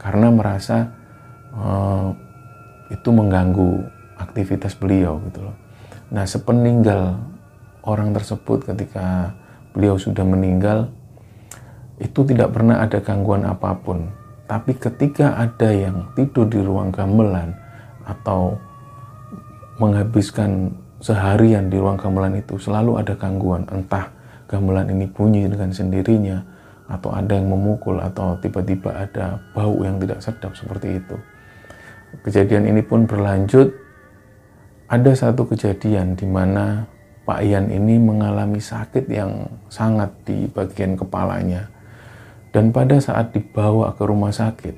karena 0.00 0.28
merasa 0.28 0.92
uh, 1.56 2.12
itu 2.92 3.08
mengganggu 3.08 3.88
aktivitas 4.20 4.76
beliau 4.76 5.18
gitu 5.30 5.48
loh. 5.48 5.56
Nah, 6.12 6.28
sepeninggal 6.28 7.16
orang 7.88 8.12
tersebut 8.12 8.68
ketika 8.68 9.32
beliau 9.72 9.96
sudah 9.96 10.22
meninggal 10.22 10.92
itu 11.98 12.20
tidak 12.28 12.52
pernah 12.52 12.84
ada 12.84 13.00
gangguan 13.00 13.48
apa 13.48 13.74
pun. 13.80 14.12
Tapi 14.44 14.76
ketika 14.76 15.40
ada 15.40 15.72
yang 15.72 16.12
tidur 16.12 16.44
di 16.44 16.60
ruang 16.60 16.92
gamelan 16.92 17.56
atau 18.04 18.60
menghabiskan 19.80 20.68
seharian 21.00 21.72
di 21.72 21.80
ruang 21.80 21.96
gamelan 21.96 22.38
itu 22.38 22.60
selalu 22.60 23.00
ada 23.00 23.16
gangguan, 23.16 23.64
entah 23.72 24.12
gamelan 24.46 24.92
ini 24.92 25.08
bunyi 25.08 25.48
dengan 25.48 25.72
sendirinya 25.72 26.53
atau 26.84 27.10
ada 27.16 27.32
yang 27.32 27.48
memukul 27.48 27.96
atau 27.96 28.36
tiba-tiba 28.40 28.92
ada 28.92 29.40
bau 29.56 29.80
yang 29.80 29.96
tidak 29.96 30.20
sedap 30.20 30.52
seperti 30.52 31.00
itu. 31.00 31.16
Kejadian 32.22 32.68
ini 32.70 32.84
pun 32.84 33.08
berlanjut. 33.08 33.72
Ada 34.84 35.16
satu 35.16 35.48
kejadian 35.48 36.12
di 36.14 36.28
mana 36.28 36.84
Pak 37.24 37.40
Ian 37.40 37.72
ini 37.72 37.96
mengalami 37.96 38.60
sakit 38.60 39.08
yang 39.08 39.48
sangat 39.72 40.12
di 40.28 40.44
bagian 40.44 40.92
kepalanya. 40.94 41.72
Dan 42.52 42.70
pada 42.70 43.00
saat 43.00 43.32
dibawa 43.32 43.96
ke 43.96 44.04
rumah 44.04 44.30
sakit, 44.30 44.76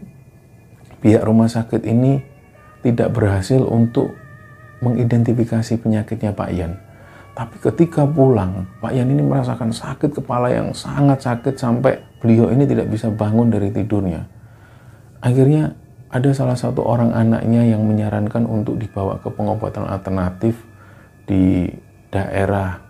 pihak 1.02 1.26
rumah 1.26 1.50
sakit 1.50 1.82
ini 1.84 2.22
tidak 2.86 3.12
berhasil 3.12 3.60
untuk 3.66 4.14
mengidentifikasi 4.80 5.75
penyakitnya 5.82 6.32
Pak 6.32 6.50
Ian. 6.54 6.85
Tapi 7.36 7.60
ketika 7.60 8.08
pulang, 8.08 8.64
Pak 8.80 8.96
Yan 8.96 9.12
ini 9.12 9.20
merasakan 9.20 9.68
sakit 9.68 10.08
kepala 10.16 10.48
yang 10.48 10.72
sangat 10.72 11.20
sakit 11.20 11.52
sampai 11.60 12.00
beliau 12.16 12.48
ini 12.48 12.64
tidak 12.64 12.88
bisa 12.88 13.12
bangun 13.12 13.52
dari 13.52 13.68
tidurnya. 13.68 14.24
Akhirnya 15.20 15.76
ada 16.08 16.32
salah 16.32 16.56
satu 16.56 16.80
orang 16.80 17.12
anaknya 17.12 17.60
yang 17.68 17.84
menyarankan 17.84 18.48
untuk 18.48 18.80
dibawa 18.80 19.20
ke 19.20 19.28
pengobatan 19.28 19.84
alternatif 19.84 20.64
di 21.28 21.68
daerah 22.08 22.80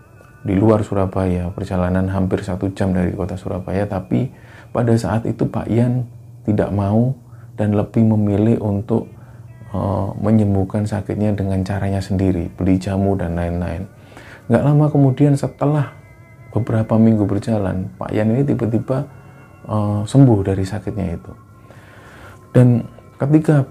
di 0.46 0.54
luar 0.54 0.86
Surabaya, 0.86 1.50
perjalanan 1.50 2.06
hampir 2.06 2.38
satu 2.46 2.70
jam 2.70 2.94
dari 2.94 3.10
kota 3.18 3.34
Surabaya, 3.34 3.82
tapi 3.90 4.30
pada 4.70 4.94
saat 4.94 5.26
itu 5.26 5.42
Pak 5.50 5.66
Yan 5.66 6.06
tidak 6.46 6.70
mau 6.70 7.18
dan 7.58 7.74
lebih 7.74 8.06
memilih 8.14 8.62
untuk 8.62 9.10
uh, 9.74 10.14
menyembuhkan 10.22 10.86
sakitnya 10.86 11.34
dengan 11.34 11.66
caranya 11.66 11.98
sendiri, 11.98 12.46
beli 12.54 12.78
jamu 12.78 13.18
dan 13.18 13.34
lain-lain. 13.34 13.95
Nggak 14.46 14.62
lama 14.62 14.86
kemudian 14.86 15.34
setelah 15.34 15.90
beberapa 16.54 16.94
minggu 16.96 17.26
berjalan, 17.26 17.90
Pak 17.98 18.14
Yan 18.14 18.32
ini 18.32 18.46
tiba-tiba 18.46 19.04
uh, 19.66 20.06
sembuh 20.06 20.40
dari 20.46 20.64
sakitnya 20.64 21.18
itu. 21.18 21.32
Dan 22.54 22.86
ketika 23.20 23.66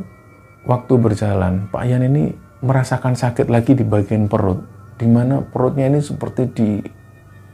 waktu 0.68 0.94
berjalan, 1.00 1.72
Pak 1.72 1.84
Yan 1.88 2.04
ini 2.06 2.36
merasakan 2.62 3.16
sakit 3.16 3.48
lagi 3.50 3.74
di 3.74 3.88
bagian 3.88 4.28
perut, 4.28 4.62
di 5.00 5.08
mana 5.08 5.42
perutnya 5.42 5.88
ini 5.90 6.04
seperti 6.04 6.44
di 6.52 6.70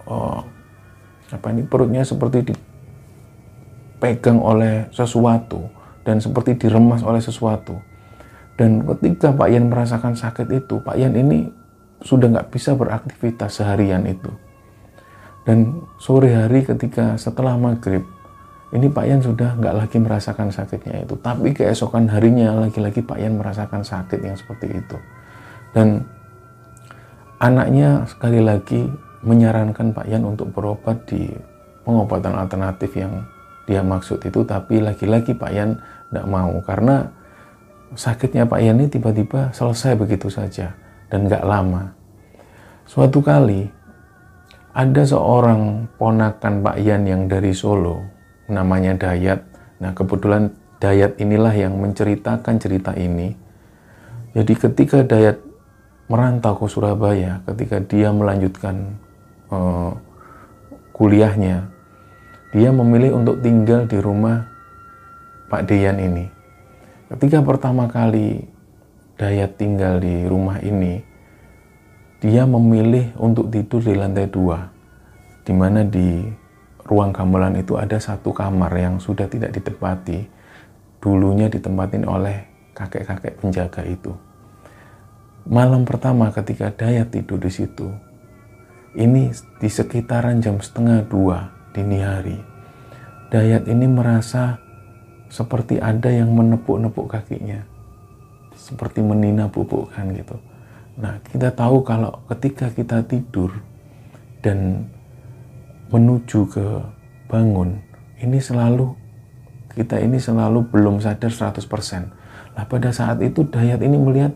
uh, 0.09 0.41
apa 1.31 1.47
ini 1.55 1.63
perutnya 1.63 2.03
seperti 2.03 2.51
dipegang 2.51 4.43
oleh 4.43 4.91
sesuatu 4.91 5.71
dan 6.03 6.19
seperti 6.19 6.57
diremas 6.59 7.05
oleh 7.05 7.21
sesuatu. 7.23 7.79
Dan 8.59 8.83
ketika 8.83 9.31
Pak 9.31 9.47
Yan 9.47 9.71
merasakan 9.71 10.19
sakit 10.19 10.51
itu, 10.51 10.83
Pak 10.83 10.99
Yan 10.99 11.15
ini 11.15 11.61
sudah 12.01 12.27
nggak 12.29 12.50
bisa 12.53 12.74
beraktivitas 12.74 13.62
seharian 13.62 14.05
itu. 14.10 14.29
Dan 15.41 15.86
sore 15.98 16.34
hari 16.38 16.62
ketika 16.62 17.17
setelah 17.17 17.58
maghrib, 17.58 18.05
ini 18.72 18.88
Pak 18.88 19.05
Yan 19.10 19.22
sudah 19.25 19.58
nggak 19.58 19.75
lagi 19.75 19.98
merasakan 19.98 20.53
sakitnya 20.53 21.01
itu. 21.05 21.17
Tapi 21.17 21.53
keesokan 21.53 22.05
harinya 22.10 22.53
lagi-lagi 22.62 23.01
Pak 23.01 23.17
Yan 23.17 23.41
merasakan 23.41 23.81
sakit 23.81 24.22
yang 24.22 24.38
seperti 24.38 24.70
itu. 24.70 24.98
Dan 25.74 26.05
anaknya 27.41 28.05
sekali 28.05 28.38
lagi 28.38 28.86
menyarankan 29.25 29.93
Pak 29.93 30.05
Yan 30.10 30.25
untuk 30.25 30.53
berobat 30.53 31.10
di 31.10 31.25
pengobatan 31.81 32.38
alternatif 32.38 32.93
yang 32.93 33.25
dia 33.65 33.81
maksud 33.86 34.22
itu 34.25 34.41
tapi 34.46 34.81
lagi-lagi 34.81 35.38
Pak 35.38 35.51
Yan 35.53 35.77
tidak 36.10 36.25
mau 36.29 36.53
karena 36.65 37.10
sakitnya 37.93 38.46
Pak 38.46 38.62
Yan 38.62 38.77
ini 38.81 38.88
tiba-tiba 38.89 39.53
selesai 39.53 39.98
begitu 39.98 40.29
saja 40.29 40.74
dan 41.12 41.27
nggak 41.27 41.44
lama. 41.44 41.91
Suatu 42.88 43.20
kali 43.20 43.68
ada 44.72 45.03
seorang 45.03 45.91
ponakan 46.00 46.63
Pak 46.63 46.77
Yan 46.80 47.03
yang 47.03 47.27
dari 47.27 47.51
Solo 47.51 48.00
namanya 48.48 48.96
Dayat. 48.96 49.44
Nah 49.84 49.91
kebetulan 49.91 50.56
Dayat 50.82 51.20
inilah 51.22 51.53
yang 51.53 51.77
menceritakan 51.77 52.58
cerita 52.58 52.96
ini. 52.98 53.38
Jadi 54.32 54.53
ketika 54.56 55.03
Dayat 55.06 55.38
merantau 56.10 56.58
ke 56.58 56.65
Surabaya, 56.68 57.39
ketika 57.48 57.80
dia 57.84 58.10
melanjutkan 58.12 59.00
uh, 59.51 59.96
kuliahnya, 60.91 61.72
dia 62.51 62.70
memilih 62.75 63.15
untuk 63.15 63.39
tinggal 63.39 63.88
di 63.88 63.96
rumah 64.00 64.51
Pak 65.48 65.72
Deyan 65.72 66.00
ini. 66.00 66.27
Ketika 67.12 67.44
pertama 67.44 67.88
kali 67.88 68.50
Dayat 69.20 69.60
tinggal 69.60 70.01
di 70.01 70.25
rumah 70.25 70.58
ini, 70.63 71.03
dia 72.22 72.46
memilih 72.46 73.13
untuk 73.18 73.50
tidur 73.50 73.82
di 73.82 73.98
lantai 73.98 74.30
dua, 74.30 74.70
di 75.41 75.53
mana 75.53 75.82
di 75.82 76.25
ruang 76.86 77.10
gamelan 77.10 77.58
itu 77.58 77.77
ada 77.77 77.98
satu 77.98 78.30
kamar 78.30 78.72
yang 78.77 78.96
sudah 78.98 79.25
tidak 79.25 79.58
ditempati, 79.58 80.25
dulunya 81.01 81.50
ditempatin 81.50 82.06
oleh 82.06 82.46
kakek-kakek 82.77 83.41
penjaga 83.41 83.82
itu. 83.86 84.13
Malam 85.50 85.84
pertama 85.84 86.30
ketika 86.30 86.70
Dayat 86.70 87.10
tidur 87.10 87.41
di 87.41 87.50
situ, 87.50 87.89
ini 88.94 89.34
di 89.58 89.70
sekitaran 89.70 90.44
jam 90.44 90.62
setengah 90.62 91.01
dua 91.08 91.50
dini 91.74 92.00
hari, 92.03 92.38
Dayat 93.32 93.65
ini 93.65 93.88
merasa 93.88 94.60
seperti 95.32 95.80
ada 95.80 96.12
yang 96.12 96.36
menepuk-nepuk 96.36 97.08
kakinya 97.08 97.70
seperti 98.71 99.03
menina 99.03 99.51
pupukkan 99.51 100.15
gitu. 100.15 100.39
Nah 100.95 101.19
kita 101.27 101.51
tahu 101.51 101.83
kalau 101.83 102.23
ketika 102.31 102.71
kita 102.71 103.03
tidur 103.03 103.51
dan 104.39 104.87
menuju 105.91 106.47
ke 106.47 106.65
bangun 107.27 107.83
ini 108.23 108.39
selalu 108.39 108.95
kita 109.75 109.99
ini 109.99 110.15
selalu 110.19 110.63
belum 110.71 111.03
sadar 111.03 111.31
100% 111.31 112.21
lah 112.55 112.65
pada 112.67 112.91
saat 112.91 113.19
itu 113.23 113.47
Dayat 113.47 113.79
ini 113.79 113.95
melihat 113.95 114.35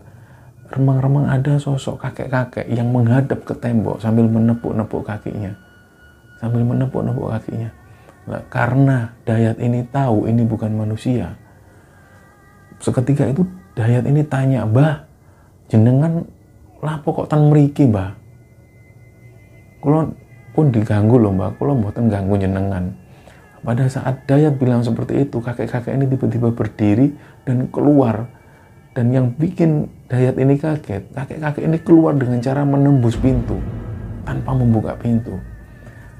remang-remang 0.72 1.28
ada 1.28 1.60
sosok 1.60 2.00
kakek-kakek 2.00 2.66
yang 2.72 2.88
menghadap 2.90 3.44
ke 3.44 3.54
tembok 3.54 4.00
sambil 4.00 4.26
menepuk-nepuk 4.26 5.04
kakinya. 5.04 5.52
Sambil 6.40 6.64
menepuk-nepuk 6.64 7.28
kakinya. 7.32 7.70
Nah, 8.26 8.42
karena 8.50 9.14
Dayat 9.22 9.60
ini 9.60 9.86
tahu 9.86 10.26
ini 10.26 10.42
bukan 10.42 10.72
manusia, 10.74 11.36
seketika 12.82 13.28
itu 13.28 13.46
Dayat 13.76 14.08
ini 14.08 14.24
tanya, 14.24 14.64
Mbah, 14.64 15.04
jenengan 15.68 16.24
lapo 16.80 17.12
kok 17.12 17.28
tan 17.28 17.52
meriki, 17.52 17.84
Mbah? 17.84 18.16
Kalau 19.84 20.16
pun 20.56 20.72
diganggu 20.72 21.20
loh, 21.20 21.36
Mbah, 21.36 21.60
kalau 21.60 21.76
mboten 21.76 22.08
ganggu 22.08 22.40
jenengan. 22.40 22.96
Pada 23.60 23.84
saat 23.92 24.24
Dayat 24.24 24.56
bilang 24.56 24.80
seperti 24.80 25.28
itu, 25.28 25.44
kakek-kakek 25.44 25.92
ini 25.92 26.08
tiba-tiba 26.08 26.48
berdiri 26.56 27.12
dan 27.44 27.68
keluar. 27.68 28.32
Dan 28.96 29.12
yang 29.12 29.36
bikin 29.36 29.92
Dayat 30.08 30.40
ini 30.40 30.56
kaget, 30.56 31.12
kakek-kakek 31.12 31.68
ini 31.68 31.76
keluar 31.84 32.16
dengan 32.16 32.40
cara 32.40 32.64
menembus 32.64 33.20
pintu 33.20 33.60
tanpa 34.24 34.56
membuka 34.56 34.96
pintu. 34.96 35.36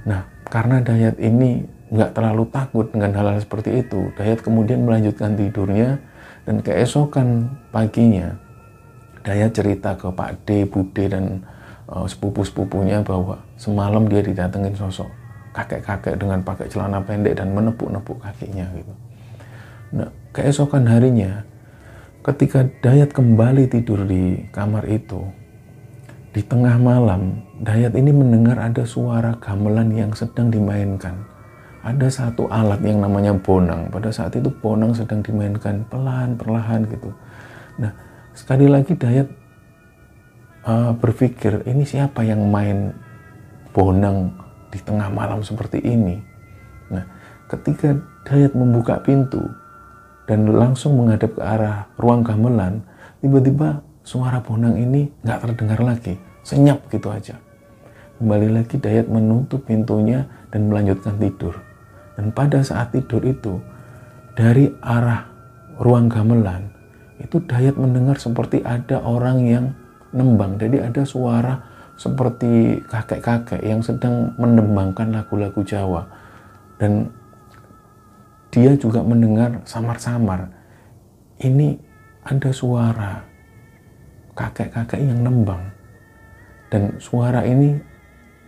Nah, 0.04 0.28
karena 0.52 0.84
Dayat 0.84 1.16
ini 1.16 1.64
nggak 1.88 2.12
terlalu 2.12 2.50
takut 2.52 2.92
dengan 2.92 3.16
hal-hal 3.16 3.40
seperti 3.40 3.80
itu. 3.80 4.12
Dayat 4.18 4.44
kemudian 4.44 4.84
melanjutkan 4.84 5.38
tidurnya 5.38 6.02
dan 6.46 6.62
keesokan 6.62 7.50
paginya 7.74 8.38
Dayat 9.26 9.58
cerita 9.58 9.98
ke 9.98 10.06
Pak 10.06 10.46
D, 10.46 10.70
Bude 10.70 11.10
dan 11.10 11.42
uh, 11.90 12.06
sepupu-sepupunya 12.06 13.02
bahwa 13.02 13.42
semalam 13.58 14.06
dia 14.06 14.22
didatengin 14.22 14.78
sosok 14.78 15.10
kakek-kakek 15.50 16.14
dengan 16.14 16.46
pakai 16.46 16.70
celana 16.70 17.02
pendek 17.02 17.34
dan 17.34 17.50
menepuk-nepuk 17.50 18.22
kakinya 18.22 18.70
gitu. 18.78 18.94
Nah, 19.98 20.14
keesokan 20.30 20.86
harinya 20.86 21.42
ketika 22.22 22.70
Dayat 22.78 23.10
kembali 23.10 23.66
tidur 23.66 24.06
di 24.06 24.46
kamar 24.54 24.86
itu 24.86 25.26
di 26.30 26.46
tengah 26.46 26.78
malam 26.78 27.42
Dayat 27.58 27.98
ini 27.98 28.14
mendengar 28.14 28.62
ada 28.62 28.86
suara 28.86 29.34
gamelan 29.42 29.90
yang 29.90 30.14
sedang 30.14 30.54
dimainkan 30.54 31.26
ada 31.86 32.10
satu 32.10 32.50
alat 32.50 32.82
yang 32.82 32.98
namanya 32.98 33.30
bonang. 33.38 33.86
Pada 33.94 34.10
saat 34.10 34.34
itu 34.34 34.50
bonang 34.50 34.90
sedang 34.90 35.22
dimainkan 35.22 35.86
pelan, 35.86 36.34
perlahan 36.34 36.82
gitu. 36.90 37.14
Nah, 37.78 37.94
sekali 38.34 38.66
lagi 38.66 38.98
Dayat 38.98 39.30
uh, 40.66 40.90
berpikir, 40.98 41.62
ini 41.62 41.86
siapa 41.86 42.26
yang 42.26 42.42
main 42.50 42.90
bonang 43.70 44.34
di 44.74 44.82
tengah 44.82 45.06
malam 45.14 45.46
seperti 45.46 45.78
ini? 45.78 46.18
Nah, 46.90 47.06
ketika 47.46 47.94
Dayat 48.26 48.58
membuka 48.58 48.98
pintu 48.98 49.46
dan 50.26 50.42
langsung 50.50 50.98
menghadap 50.98 51.38
ke 51.38 51.42
arah 51.46 51.86
ruang 52.02 52.26
gamelan, 52.26 52.82
tiba-tiba 53.22 53.78
suara 54.02 54.42
bonang 54.42 54.74
ini 54.74 55.06
nggak 55.22 55.38
terdengar 55.38 55.78
lagi, 55.86 56.18
senyap 56.42 56.82
gitu 56.90 57.14
aja. 57.14 57.38
Kembali 58.18 58.48
lagi 58.50 58.74
Dayat 58.74 59.06
menutup 59.06 59.62
pintunya 59.70 60.26
dan 60.50 60.66
melanjutkan 60.66 61.14
tidur. 61.22 61.65
Dan 62.16 62.32
pada 62.32 62.64
saat 62.64 62.96
tidur 62.96 63.20
itu, 63.28 63.60
dari 64.32 64.72
arah 64.80 65.28
ruang 65.76 66.08
gamelan, 66.08 66.72
itu 67.20 67.40
Dayat 67.44 67.76
mendengar 67.76 68.16
seperti 68.16 68.64
ada 68.64 69.04
orang 69.04 69.44
yang 69.44 69.66
nembang. 70.16 70.56
Jadi 70.56 70.80
ada 70.80 71.04
suara 71.04 71.60
seperti 71.96 72.80
kakek-kakek 72.88 73.60
yang 73.64 73.80
sedang 73.84 74.32
menembangkan 74.40 75.12
lagu-lagu 75.12 75.60
Jawa. 75.64 76.08
Dan 76.80 77.08
dia 78.52 78.72
juga 78.76 79.04
mendengar 79.04 79.60
samar-samar. 79.68 80.48
Ini 81.40 81.76
ada 82.24 82.48
suara 82.52 83.20
kakek-kakek 84.32 85.04
yang 85.04 85.20
nembang. 85.20 85.72
Dan 86.72 86.96
suara 86.96 87.44
ini 87.44 87.76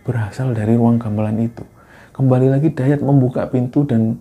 berasal 0.05 0.57
dari 0.57 0.73
ruang 0.73 0.97
gamelan 0.97 1.37
itu 1.37 1.61
kembali 2.19 2.51
lagi 2.51 2.75
Dayat 2.75 2.99
membuka 2.99 3.47
pintu 3.47 3.87
dan 3.87 4.19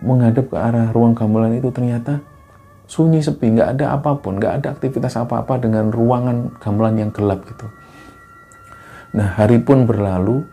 menghadap 0.00 0.48
ke 0.48 0.56
arah 0.56 0.88
ruang 0.88 1.12
gamelan 1.12 1.52
itu 1.52 1.68
ternyata 1.68 2.24
sunyi 2.88 3.20
sepi, 3.20 3.52
nggak 3.52 3.76
ada 3.76 3.92
apa 3.92 4.16
pun, 4.16 4.40
nggak 4.40 4.64
ada 4.64 4.72
aktivitas 4.72 5.20
apa-apa 5.20 5.60
dengan 5.60 5.92
ruangan 5.92 6.56
gamelan 6.56 6.96
yang 6.96 7.10
gelap 7.12 7.44
gitu. 7.44 7.68
Nah 9.12 9.36
hari 9.36 9.60
pun 9.60 9.84
berlalu, 9.84 10.48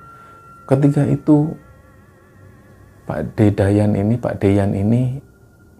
ketika 0.68 1.08
itu 1.08 1.56
Pak 3.08 3.40
Dedayan 3.40 3.96
ini, 3.96 4.20
Pak 4.20 4.44
Deyan 4.44 4.76
ini 4.76 5.24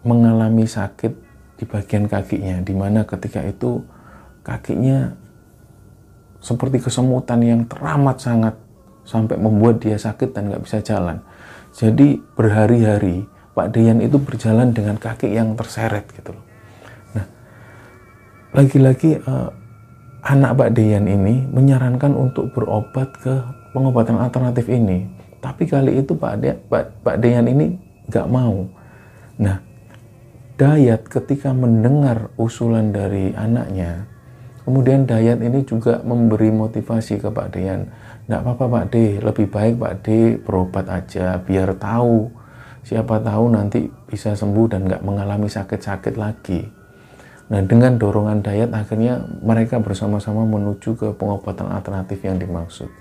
mengalami 0.08 0.64
sakit 0.64 1.12
di 1.60 1.68
bagian 1.68 2.08
kakinya, 2.08 2.64
di 2.64 2.72
mana 2.72 3.04
ketika 3.04 3.44
itu 3.44 3.84
kakinya 4.40 5.12
seperti 6.40 6.80
kesemutan 6.80 7.44
yang 7.44 7.62
teramat 7.68 8.24
sangat 8.24 8.56
sampai 9.08 9.40
membuat 9.40 9.80
dia 9.80 9.96
sakit 9.96 10.36
dan 10.36 10.52
nggak 10.52 10.68
bisa 10.68 10.84
jalan. 10.84 11.24
Jadi 11.72 12.20
berhari-hari 12.36 13.24
Pak 13.56 13.74
Deyan 13.74 14.04
itu 14.04 14.20
berjalan 14.20 14.76
dengan 14.76 15.00
kaki 15.00 15.32
yang 15.32 15.56
terseret 15.56 16.06
gitu 16.12 16.36
loh. 16.36 16.46
Nah, 17.16 17.26
lagi-lagi 18.54 19.18
uh, 19.24 19.50
anak 20.28 20.60
Pak 20.60 20.70
Deyan 20.76 21.08
ini 21.08 21.48
menyarankan 21.48 22.12
untuk 22.14 22.52
berobat 22.52 23.10
ke 23.18 23.34
pengobatan 23.72 24.20
alternatif 24.20 24.68
ini. 24.68 25.08
Tapi 25.40 25.64
kali 25.70 26.04
itu 26.04 26.12
Pak, 26.18 26.34
De, 26.44 26.52
Pak, 26.68 27.02
Pak 27.02 27.16
ini 27.24 27.80
nggak 28.12 28.28
mau. 28.28 28.68
Nah, 29.40 29.58
Dayat 30.58 31.06
ketika 31.06 31.54
mendengar 31.54 32.34
usulan 32.34 32.90
dari 32.90 33.30
anaknya, 33.38 34.10
kemudian 34.66 35.06
Dayat 35.06 35.38
ini 35.46 35.62
juga 35.62 36.02
memberi 36.02 36.50
motivasi 36.50 37.22
ke 37.22 37.30
Pak 37.30 37.54
Deyan 37.54 37.86
Nggak 38.28 38.42
apa-apa 38.44 38.66
Pak 38.68 38.86
D, 38.92 38.96
lebih 39.24 39.48
baik 39.48 39.80
Pak 39.80 39.94
D 40.04 40.08
berobat 40.44 40.92
aja 40.92 41.40
biar 41.40 41.72
tahu. 41.80 42.28
Siapa 42.84 43.24
tahu 43.24 43.46
nanti 43.52 43.88
bisa 43.88 44.36
sembuh 44.36 44.68
dan 44.68 44.84
nggak 44.88 45.04
mengalami 45.04 45.48
sakit-sakit 45.48 46.16
lagi. 46.20 46.64
Nah 47.48 47.64
dengan 47.64 47.96
dorongan 47.96 48.44
diet 48.44 48.72
akhirnya 48.76 49.24
mereka 49.40 49.80
bersama-sama 49.80 50.44
menuju 50.44 51.00
ke 51.00 51.08
pengobatan 51.16 51.72
alternatif 51.72 52.20
yang 52.28 52.36
dimaksud. 52.36 52.92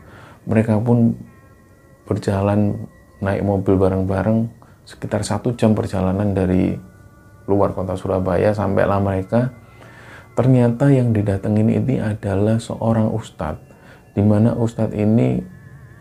Mereka 0.46 0.78
pun 0.78 1.18
berjalan 2.06 2.86
naik 3.18 3.42
mobil 3.42 3.74
bareng-bareng 3.74 4.46
sekitar 4.86 5.26
satu 5.26 5.58
jam 5.58 5.74
perjalanan 5.74 6.30
dari 6.30 6.78
luar 7.50 7.74
kota 7.74 7.98
Surabaya 7.98 8.54
sampailah 8.54 9.02
mereka 9.02 9.50
ternyata 10.38 10.86
yang 10.94 11.10
didatengin 11.10 11.82
ini 11.82 11.98
adalah 11.98 12.62
seorang 12.62 13.10
ustadz 13.10 13.66
di 14.16 14.24
mana 14.24 14.56
Ustadz 14.56 14.96
ini 14.96 15.44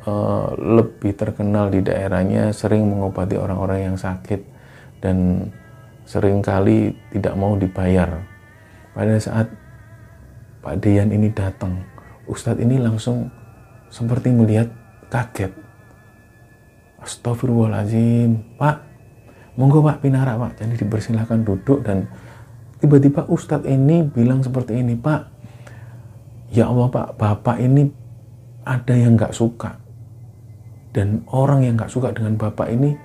uh, 0.08 0.56
lebih 0.56 1.20
terkenal 1.20 1.68
di 1.68 1.84
daerahnya 1.84 2.56
sering 2.56 2.88
mengobati 2.88 3.36
orang-orang 3.36 3.92
yang 3.92 3.98
sakit 4.00 4.40
dan 5.04 5.52
sering 6.08 6.40
kali 6.40 6.96
tidak 7.12 7.36
mau 7.36 7.60
dibayar. 7.60 8.24
Pada 8.96 9.20
saat 9.20 9.52
Pak 10.64 10.80
Deyan 10.80 11.12
ini 11.12 11.28
datang, 11.36 11.84
Ustadz 12.32 12.64
ini 12.64 12.80
langsung 12.80 13.28
seperti 13.92 14.32
melihat 14.32 14.72
kaget. 15.12 15.52
Astagfirullahaladzim, 17.04 18.56
Pak, 18.56 18.78
monggo 19.60 19.84
Pak 19.84 20.00
Pinara 20.00 20.40
Pak. 20.40 20.64
Jadi 20.64 20.88
dipersilahkan 20.88 21.44
duduk 21.44 21.84
dan 21.84 22.08
tiba-tiba 22.80 23.28
Ustadz 23.28 23.68
ini 23.68 24.08
bilang 24.08 24.40
seperti 24.40 24.80
ini, 24.80 24.96
Pak, 24.96 25.22
ya 26.56 26.72
Allah 26.72 26.88
Pak, 26.88 27.20
Bapak 27.20 27.60
ini 27.60 28.05
ada 28.66 28.94
yang 28.98 29.16
nggak 29.16 29.32
suka. 29.32 29.78
Dan 30.92 31.24
orang 31.30 31.64
yang 31.64 31.78
nggak 31.78 31.92
suka 31.92 32.12
dengan 32.12 32.36
Bapak 32.36 32.68
ini, 32.72 32.98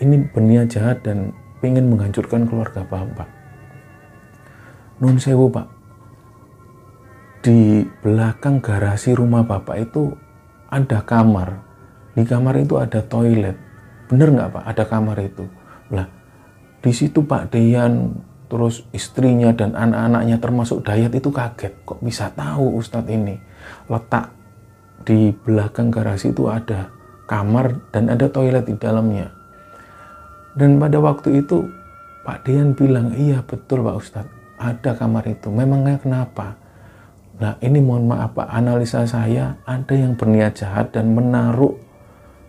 ini 0.00 0.22
berniat 0.30 0.70
jahat 0.70 1.02
dan 1.02 1.34
ingin 1.60 1.90
menghancurkan 1.90 2.46
keluarga 2.46 2.86
Bapak. 2.86 3.28
Nun 5.02 5.18
sewu 5.18 5.50
Pak, 5.50 5.66
di 7.42 7.82
belakang 8.06 8.62
garasi 8.62 9.18
rumah 9.18 9.42
Bapak 9.42 9.76
itu 9.82 10.14
ada 10.70 11.02
kamar. 11.02 11.58
Di 12.14 12.22
kamar 12.22 12.60
itu 12.60 12.78
ada 12.78 13.02
toilet. 13.02 13.56
Bener 14.06 14.30
nggak 14.30 14.52
Pak? 14.52 14.64
Ada 14.68 14.84
kamar 14.86 15.16
itu. 15.24 15.48
Lah, 15.90 16.06
di 16.84 16.92
situ 16.92 17.24
Pak 17.24 17.56
Deyan, 17.56 18.20
terus 18.52 18.84
istrinya 18.92 19.48
dan 19.56 19.72
anak-anaknya 19.72 20.36
termasuk 20.38 20.84
Dayat 20.84 21.16
itu 21.16 21.32
kaget. 21.32 21.72
Kok 21.88 22.04
bisa 22.04 22.28
tahu 22.36 22.76
Ustadz 22.76 23.08
ini? 23.08 23.40
Letak 23.88 24.41
di 25.02 25.34
belakang 25.44 25.90
garasi 25.90 26.30
itu 26.30 26.48
ada 26.48 26.88
kamar 27.26 27.78
dan 27.90 28.08
ada 28.10 28.26
toilet 28.30 28.66
di 28.66 28.74
dalamnya. 28.78 29.30
Dan 30.52 30.76
pada 30.76 31.00
waktu 31.00 31.44
itu 31.44 31.64
Pak 32.22 32.46
Dian 32.46 32.76
bilang, 32.76 33.16
iya 33.18 33.42
betul 33.42 33.82
Pak 33.82 33.96
Ustadz, 33.98 34.34
ada 34.60 34.94
kamar 34.94 35.26
itu. 35.26 35.48
Memangnya 35.50 35.98
kenapa? 35.98 36.54
Nah 37.42 37.58
ini 37.58 37.82
mohon 37.82 38.06
maaf 38.06 38.38
Pak, 38.38 38.46
analisa 38.46 39.02
saya 39.08 39.58
ada 39.66 39.94
yang 39.96 40.14
berniat 40.14 40.54
jahat 40.54 40.94
dan 40.94 41.16
menaruh 41.16 41.74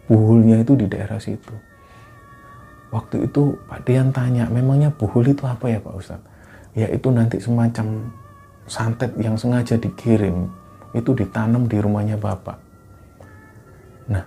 buhulnya 0.05 0.61
itu 0.61 0.77
di 0.77 0.85
daerah 0.85 1.17
situ. 1.17 1.55
Waktu 2.93 3.25
itu 3.25 3.57
Pak 3.65 3.89
Dian 3.89 4.13
tanya, 4.13 4.45
memangnya 4.53 4.93
buhul 4.93 5.33
itu 5.33 5.41
apa 5.49 5.65
ya 5.65 5.81
Pak 5.81 5.95
Ustadz? 5.97 6.29
Ya 6.77 6.85
itu 6.93 7.09
nanti 7.09 7.41
semacam 7.41 8.13
santet 8.69 9.17
yang 9.17 9.33
sengaja 9.33 9.79
dikirim, 9.79 10.51
itu 10.93 11.11
ditanam 11.17 11.65
di 11.65 11.77
rumahnya 11.81 12.15
Bapak. 12.15 12.57
Nah, 14.09 14.23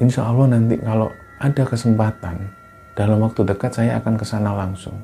insya 0.00 0.24
Allah 0.24 0.56
nanti 0.56 0.80
kalau 0.80 1.12
ada 1.40 1.62
kesempatan, 1.68 2.48
dalam 2.94 3.20
waktu 3.20 3.44
dekat 3.44 3.74
saya 3.74 4.00
akan 4.00 4.14
ke 4.16 4.24
sana 4.24 4.54
langsung. 4.54 4.96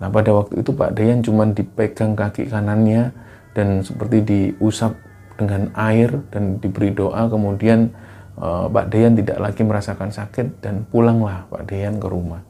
Nah 0.00 0.08
pada 0.08 0.32
waktu 0.32 0.64
itu 0.64 0.72
Pak 0.72 0.96
Dayan 0.96 1.20
cuma 1.20 1.44
dipegang 1.44 2.16
kaki 2.16 2.48
kanannya 2.48 3.12
dan 3.52 3.84
seperti 3.84 4.24
diusap 4.24 4.96
dengan 5.36 5.68
air 5.76 6.08
dan 6.32 6.56
diberi 6.56 6.92
doa 6.92 7.28
kemudian 7.28 7.92
uh, 8.40 8.66
Pak 8.72 8.88
Dayan 8.88 9.12
tidak 9.16 9.36
lagi 9.36 9.60
merasakan 9.60 10.08
sakit 10.08 10.64
dan 10.64 10.88
pulanglah 10.88 11.44
Pak 11.52 11.68
Dayan 11.68 12.00
ke 12.00 12.08
rumah. 12.08 12.40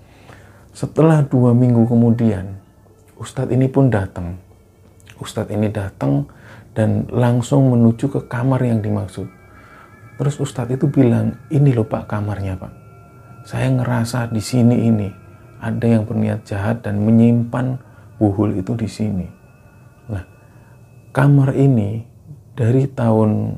Setelah 0.70 1.26
dua 1.26 1.50
minggu 1.50 1.82
kemudian 1.90 2.54
Ustadz 3.18 3.50
ini 3.50 3.66
pun 3.66 3.90
datang. 3.90 4.38
Ustadz 5.18 5.50
ini 5.50 5.68
datang 5.68 6.30
dan 6.74 7.10
langsung 7.10 7.70
menuju 7.74 8.06
ke 8.08 8.20
kamar 8.30 8.62
yang 8.62 8.82
dimaksud. 8.82 9.26
Terus 10.20 10.36
Ustadz 10.36 10.76
itu 10.76 10.86
bilang, 10.86 11.36
ini 11.48 11.72
loh 11.72 11.88
Pak 11.88 12.06
kamarnya 12.06 12.54
Pak 12.60 12.80
saya 13.44 13.72
ngerasa 13.72 14.28
di 14.28 14.42
sini 14.42 14.88
ini 14.88 15.08
ada 15.60 15.84
yang 15.84 16.04
berniat 16.04 16.44
jahat 16.44 16.84
dan 16.84 17.00
menyimpan 17.04 17.76
buhul 18.20 18.56
itu 18.56 18.76
di 18.76 18.88
sini. 18.88 19.28
Nah, 20.08 20.24
kamar 21.12 21.56
ini 21.56 22.04
dari 22.56 22.88
tahun 22.88 23.56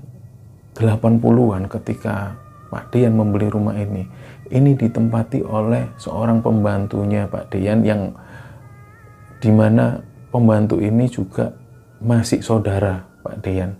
80-an 0.75 1.66
ketika 1.70 2.38
Pak 2.70 2.94
Dian 2.94 3.14
membeli 3.14 3.51
rumah 3.51 3.77
ini, 3.77 4.07
ini 4.51 4.75
ditempati 4.75 5.44
oleh 5.44 5.92
seorang 5.98 6.40
pembantunya 6.42 7.27
Pak 7.27 7.55
Dian 7.55 7.83
yang 7.87 8.14
di 9.42 9.51
mana 9.51 9.98
pembantu 10.31 10.79
ini 10.79 11.11
juga 11.11 11.51
masih 12.03 12.43
saudara 12.43 13.07
Pak 13.23 13.41
Dian. 13.41 13.79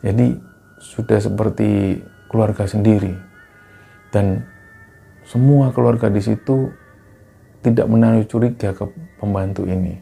Jadi 0.00 0.38
sudah 0.80 1.20
seperti 1.20 2.00
keluarga 2.30 2.64
sendiri. 2.64 3.12
Dan 4.10 4.42
semua 5.26 5.70
keluarga 5.70 6.10
di 6.10 6.22
situ 6.22 6.70
tidak 7.60 7.86
menaruh 7.86 8.24
curiga 8.26 8.72
ke 8.72 8.88
pembantu 9.20 9.68
ini. 9.68 10.00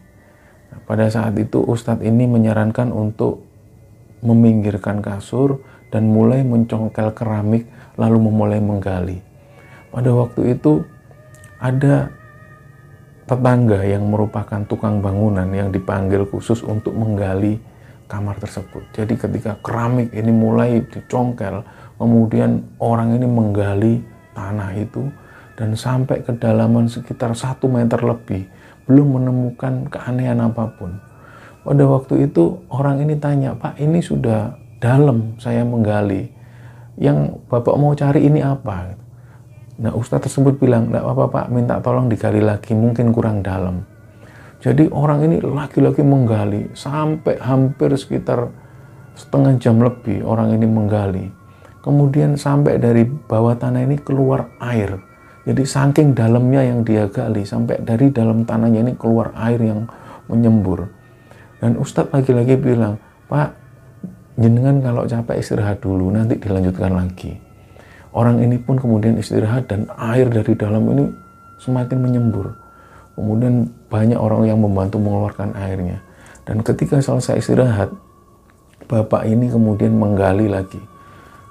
Nah, 0.70 0.80
pada 0.86 1.10
saat 1.10 1.34
itu 1.36 1.60
Ustadz 1.64 2.06
ini 2.06 2.24
menyarankan 2.28 2.94
untuk 2.94 3.42
meminggirkan 4.22 5.02
kasur 5.02 5.60
dan 5.88 6.08
mulai 6.08 6.44
mencongkel 6.44 7.12
keramik 7.16 7.66
lalu 7.98 8.18
memulai 8.30 8.60
menggali. 8.62 9.18
Pada 9.88 10.12
waktu 10.14 10.54
itu 10.54 10.84
ada 11.58 12.12
tetangga 13.28 13.84
yang 13.84 14.08
merupakan 14.08 14.64
tukang 14.64 15.04
bangunan 15.04 15.46
yang 15.52 15.68
dipanggil 15.68 16.24
khusus 16.24 16.64
untuk 16.64 16.96
menggali 16.96 17.60
kamar 18.08 18.40
tersebut. 18.40 18.88
Jadi 18.96 19.14
ketika 19.20 19.60
keramik 19.60 20.08
ini 20.16 20.32
mulai 20.32 20.80
dicongkel, 20.80 21.60
kemudian 22.00 22.64
orang 22.80 23.12
ini 23.20 23.28
menggali 23.28 24.00
tanah 24.32 24.72
itu 24.80 25.12
dan 25.60 25.76
sampai 25.76 26.24
kedalaman 26.24 26.88
sekitar 26.88 27.36
satu 27.36 27.68
meter 27.68 28.00
lebih 28.00 28.48
belum 28.88 29.20
menemukan 29.20 29.92
keanehan 29.92 30.40
apa 30.40 30.72
pun. 30.80 30.96
Pada 31.60 31.84
waktu 31.84 32.24
itu 32.24 32.64
orang 32.72 33.04
ini 33.04 33.20
tanya, 33.20 33.52
Pak 33.52 33.76
ini 33.76 34.00
sudah 34.00 34.56
dalam 34.80 35.36
saya 35.36 35.60
menggali. 35.68 36.32
Yang 36.96 37.36
Bapak 37.52 37.76
mau 37.76 37.92
cari 37.92 38.24
ini 38.24 38.40
apa? 38.40 38.96
Nah 39.78 39.94
Ustadz 39.94 40.26
tersebut 40.26 40.58
bilang, 40.58 40.90
tidak 40.90 41.06
apa 41.06 41.24
Pak, 41.30 41.46
minta 41.54 41.78
tolong 41.78 42.10
digali 42.10 42.42
lagi, 42.42 42.74
mungkin 42.74 43.14
kurang 43.14 43.46
dalam. 43.46 43.86
Jadi 44.58 44.90
orang 44.90 45.22
ini 45.22 45.38
laki-laki 45.38 46.02
menggali 46.02 46.74
sampai 46.74 47.38
hampir 47.38 47.94
sekitar 47.94 48.50
setengah 49.14 49.54
jam 49.62 49.78
lebih 49.78 50.26
orang 50.26 50.50
ini 50.50 50.66
menggali. 50.66 51.30
Kemudian 51.78 52.34
sampai 52.34 52.82
dari 52.82 53.06
bawah 53.06 53.54
tanah 53.54 53.86
ini 53.86 54.02
keluar 54.02 54.50
air. 54.58 54.98
Jadi 55.46 55.62
saking 55.62 56.12
dalamnya 56.12 56.66
yang 56.66 56.82
dia 56.82 57.06
gali 57.06 57.46
sampai 57.46 57.78
dari 57.80 58.10
dalam 58.10 58.42
tanahnya 58.42 58.82
ini 58.82 58.92
keluar 58.98 59.30
air 59.38 59.62
yang 59.62 59.86
menyembur. 60.26 60.90
Dan 61.62 61.78
Ustadz 61.78 62.10
lagi-lagi 62.10 62.58
bilang, 62.58 62.98
Pak, 63.30 63.54
jenengan 64.34 64.82
kalau 64.82 65.06
capek 65.06 65.38
istirahat 65.38 65.78
dulu, 65.78 66.10
nanti 66.10 66.34
dilanjutkan 66.34 66.92
lagi. 66.98 67.47
Orang 68.18 68.42
ini 68.42 68.58
pun 68.58 68.74
kemudian 68.82 69.14
istirahat 69.14 69.70
dan 69.70 69.86
air 69.94 70.26
dari 70.26 70.58
dalam 70.58 70.82
ini 70.90 71.06
semakin 71.62 72.02
menyembur. 72.02 72.50
Kemudian 73.14 73.70
banyak 73.86 74.18
orang 74.18 74.50
yang 74.50 74.58
membantu 74.58 74.98
mengeluarkan 74.98 75.54
airnya. 75.54 76.02
Dan 76.42 76.66
ketika 76.66 76.98
selesai 76.98 77.38
istirahat, 77.38 77.94
bapak 78.88 79.28
ini 79.28 79.52
kemudian 79.52 79.94
menggali 79.94 80.48
lagi 80.48 80.80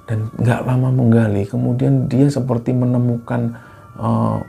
dan 0.09 0.31
nggak 0.39 0.65
lama 0.65 0.89
menggali 0.89 1.45
kemudian 1.45 2.09
dia 2.09 2.25
seperti 2.31 2.73
menemukan 2.73 3.53
uh, 4.01 4.41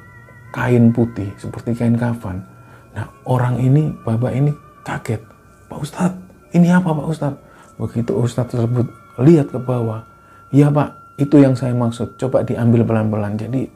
kain 0.54 0.94
putih 0.94 1.28
seperti 1.36 1.76
kain 1.76 1.98
kafan 2.00 2.40
nah 2.96 3.10
orang 3.28 3.60
ini 3.60 3.92
bapak 4.06 4.32
ini 4.32 4.50
kaget 4.86 5.20
Pak 5.68 5.78
Ustadz 5.84 6.22
ini 6.56 6.72
apa 6.72 6.88
Pak 6.94 7.06
Ustadz 7.12 7.42
begitu 7.76 8.16
Ustadz 8.16 8.56
tersebut 8.56 8.88
lihat 9.20 9.52
ke 9.52 9.60
bawah 9.60 10.06
iya 10.54 10.72
Pak 10.72 10.97
itu 11.18 11.36
yang 11.42 11.58
saya 11.58 11.74
maksud. 11.74 12.16
Coba 12.16 12.46
diambil 12.46 12.86
pelan-pelan. 12.86 13.34
Jadi 13.34 13.66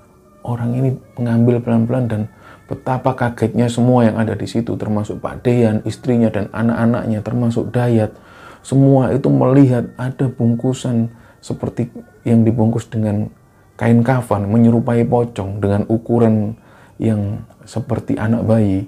orang 0.47 0.71
ini 0.79 0.91
mengambil 1.19 1.59
pelan-pelan 1.59 2.07
dan 2.07 2.23
betapa 2.71 3.13
kagetnya 3.19 3.67
semua 3.67 4.07
yang 4.07 4.17
ada 4.17 4.39
di 4.39 4.47
situ 4.47 4.79
termasuk 4.79 5.19
Pak 5.19 5.43
Deyan 5.45 5.83
istrinya 5.85 6.31
dan 6.31 6.49
anak-anaknya 6.55 7.21
termasuk 7.21 7.75
Dayat. 7.75 8.15
Semua 8.63 9.11
itu 9.11 9.27
melihat 9.27 9.91
ada 9.99 10.31
bungkusan 10.31 11.11
seperti 11.43 11.91
yang 12.23 12.47
dibungkus 12.47 12.87
dengan 12.87 13.27
kain 13.75 14.07
kafan 14.07 14.47
menyerupai 14.47 15.03
pocong 15.03 15.59
dengan 15.59 15.83
ukuran 15.91 16.55
yang 17.03 17.43
seperti 17.67 18.15
anak 18.15 18.47
bayi. 18.47 18.87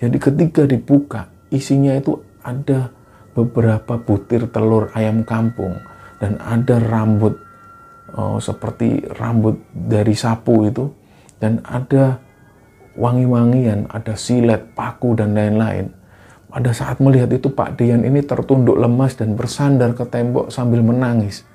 Jadi 0.00 0.16
ketika 0.16 0.64
dibuka, 0.64 1.28
isinya 1.52 1.92
itu 1.92 2.16
ada 2.40 2.88
beberapa 3.36 4.00
butir 4.00 4.48
telur 4.48 4.88
ayam 4.96 5.20
kampung 5.28 5.76
dan 6.16 6.40
ada 6.40 6.80
rambut 6.80 7.36
oh, 8.16 8.38
seperti 8.42 9.04
rambut 9.18 9.60
dari 9.70 10.14
sapu 10.16 10.66
itu 10.66 10.90
dan 11.40 11.62
ada 11.66 12.20
wangi-wangian, 12.98 13.88
ada 13.88 14.14
silet, 14.18 14.74
paku 14.76 15.16
dan 15.16 15.32
lain-lain. 15.32 15.90
Pada 16.50 16.74
saat 16.74 16.98
melihat 16.98 17.30
itu 17.30 17.46
Pak 17.46 17.78
Dian 17.78 18.02
ini 18.02 18.26
tertunduk 18.26 18.74
lemas 18.74 19.14
dan 19.14 19.38
bersandar 19.38 19.94
ke 19.94 20.02
tembok 20.02 20.50
sambil 20.50 20.82
menangis. 20.82 21.46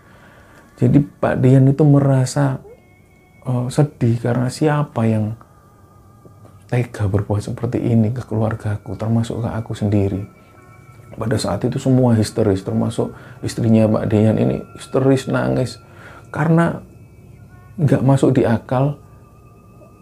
Jadi 0.79 1.03
Pak 1.03 1.43
Dian 1.43 1.67
itu 1.67 1.83
merasa 1.83 2.63
uh, 3.43 3.67
sedih 3.67 4.19
karena 4.23 4.47
siapa 4.47 5.03
yang 5.03 5.35
tega 6.71 7.05
berbuat 7.11 7.43
seperti 7.43 7.83
ini 7.83 8.15
ke 8.15 8.23
keluargaku, 8.23 8.95
termasuk 8.95 9.43
ke 9.43 9.49
aku 9.51 9.75
sendiri. 9.75 10.23
Pada 11.15 11.39
saat 11.39 11.63
itu 11.63 11.79
semua 11.79 12.15
histeris, 12.15 12.63
termasuk 12.63 13.11
istrinya 13.43 13.87
Pak 13.87 14.05
Dian 14.11 14.35
ini 14.39 14.63
histeris 14.79 15.27
nangis 15.27 15.79
karena 16.35 16.83
nggak 17.79 18.03
masuk 18.03 18.35
di 18.35 18.43
akal 18.43 18.99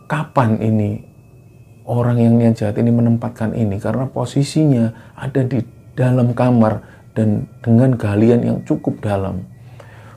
kapan 0.10 0.58
ini 0.58 1.14
orang 1.86 2.18
yang 2.18 2.34
niat 2.42 2.58
jahat 2.58 2.82
ini 2.82 2.90
menempatkan 2.90 3.54
ini 3.54 3.78
karena 3.78 4.10
posisinya 4.10 5.14
ada 5.14 5.46
di 5.46 5.62
dalam 5.94 6.34
kamar 6.34 6.82
dan 7.14 7.46
dengan 7.62 7.94
galian 7.94 8.42
yang 8.42 8.58
cukup 8.66 8.98
dalam. 9.06 9.46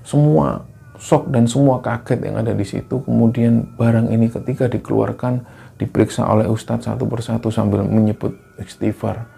Semua 0.01 0.65
shock 0.97 1.29
dan 1.29 1.45
semua 1.45 1.85
kaget 1.85 2.25
yang 2.25 2.41
ada 2.41 2.57
di 2.57 2.65
situ. 2.65 3.05
Kemudian 3.05 3.77
barang 3.77 4.09
ini 4.09 4.33
ketika 4.33 4.71
dikeluarkan 4.73 5.45
diperiksa 5.77 6.25
oleh 6.25 6.49
ustadz 6.49 6.89
satu 6.89 7.05
persatu 7.05 7.53
sambil 7.53 7.85
menyebut 7.85 8.33
istighfar. 8.57 9.29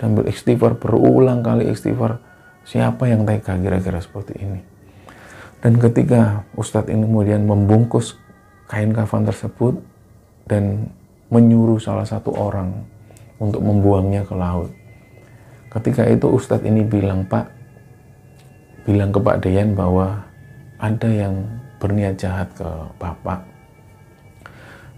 Dan 0.00 0.16
beristighfar 0.16 0.80
berulang 0.80 1.44
kali 1.44 1.68
istighfar. 1.68 2.18
Siapa 2.64 3.10
yang 3.10 3.28
tega 3.28 3.58
kira-kira 3.58 4.00
seperti 4.00 4.38
ini? 4.40 4.71
Dan 5.62 5.78
ketika 5.78 6.42
ustadz 6.58 6.90
ini 6.90 7.06
kemudian 7.06 7.46
membungkus 7.46 8.18
kain 8.66 8.90
kafan 8.90 9.22
tersebut 9.22 9.78
dan 10.50 10.90
menyuruh 11.30 11.78
salah 11.78 12.02
satu 12.02 12.34
orang 12.34 12.82
untuk 13.38 13.62
membuangnya 13.62 14.26
ke 14.26 14.34
laut. 14.34 14.74
Ketika 15.70 16.02
itu 16.10 16.26
ustadz 16.26 16.66
ini 16.66 16.82
bilang, 16.82 17.22
Pak, 17.30 17.46
bilang 18.82 19.14
ke 19.14 19.22
Pak 19.22 19.38
Deyan 19.46 19.78
bahwa 19.78 20.26
ada 20.82 21.06
yang 21.06 21.46
berniat 21.78 22.18
jahat 22.18 22.50
ke 22.58 22.66
Bapak. 22.98 23.46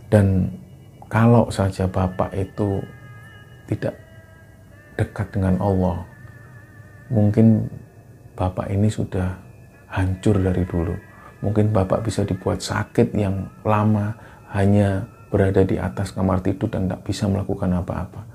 Dan 0.09 0.49
kalau 1.13 1.53
saja 1.53 1.85
Bapak 1.85 2.33
itu 2.33 2.81
tidak 3.69 4.01
dekat 4.97 5.29
dengan 5.29 5.61
Allah, 5.61 6.09
mungkin 7.13 7.69
Bapak 8.33 8.73
ini 8.73 8.89
sudah 8.89 9.45
hancur 9.95 10.43
dari 10.43 10.67
dulu. 10.67 10.95
Mungkin 11.47 11.71
Bapak 11.71 12.03
bisa 12.03 12.27
dibuat 12.27 12.59
sakit 12.59 13.15
yang 13.15 13.47
lama 13.63 14.19
hanya 14.51 15.07
berada 15.31 15.63
di 15.63 15.79
atas 15.79 16.11
kamar 16.11 16.43
tidur 16.43 16.67
dan 16.67 16.91
tak 16.91 17.07
bisa 17.07 17.31
melakukan 17.31 17.71
apa-apa. 17.79 18.27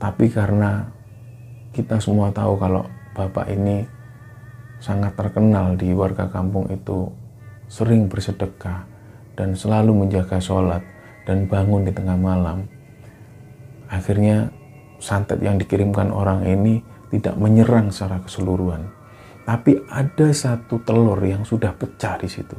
Tapi 0.00 0.32
karena 0.32 0.88
kita 1.76 2.00
semua 2.00 2.32
tahu 2.32 2.56
kalau 2.56 2.88
Bapak 3.12 3.52
ini 3.52 3.84
sangat 4.80 5.16
terkenal 5.16 5.76
di 5.76 5.92
warga 5.92 6.28
kampung 6.28 6.68
itu 6.72 7.08
sering 7.68 8.08
bersedekah 8.08 8.84
dan 9.34 9.56
selalu 9.56 10.04
menjaga 10.04 10.38
sholat 10.38 10.84
dan 11.24 11.48
bangun 11.48 11.88
di 11.88 11.92
tengah 11.92 12.20
malam. 12.20 12.68
Akhirnya 13.88 14.52
santet 15.00 15.40
yang 15.40 15.56
dikirimkan 15.56 16.12
orang 16.12 16.44
ini 16.44 16.84
tidak 17.10 17.36
menyerang 17.38 17.88
secara 17.90 18.20
keseluruhan. 18.22 19.03
Tapi 19.44 19.76
ada 19.92 20.32
satu 20.32 20.80
telur 20.80 21.20
yang 21.20 21.44
sudah 21.44 21.76
pecah 21.76 22.16
di 22.16 22.28
situ. 22.28 22.56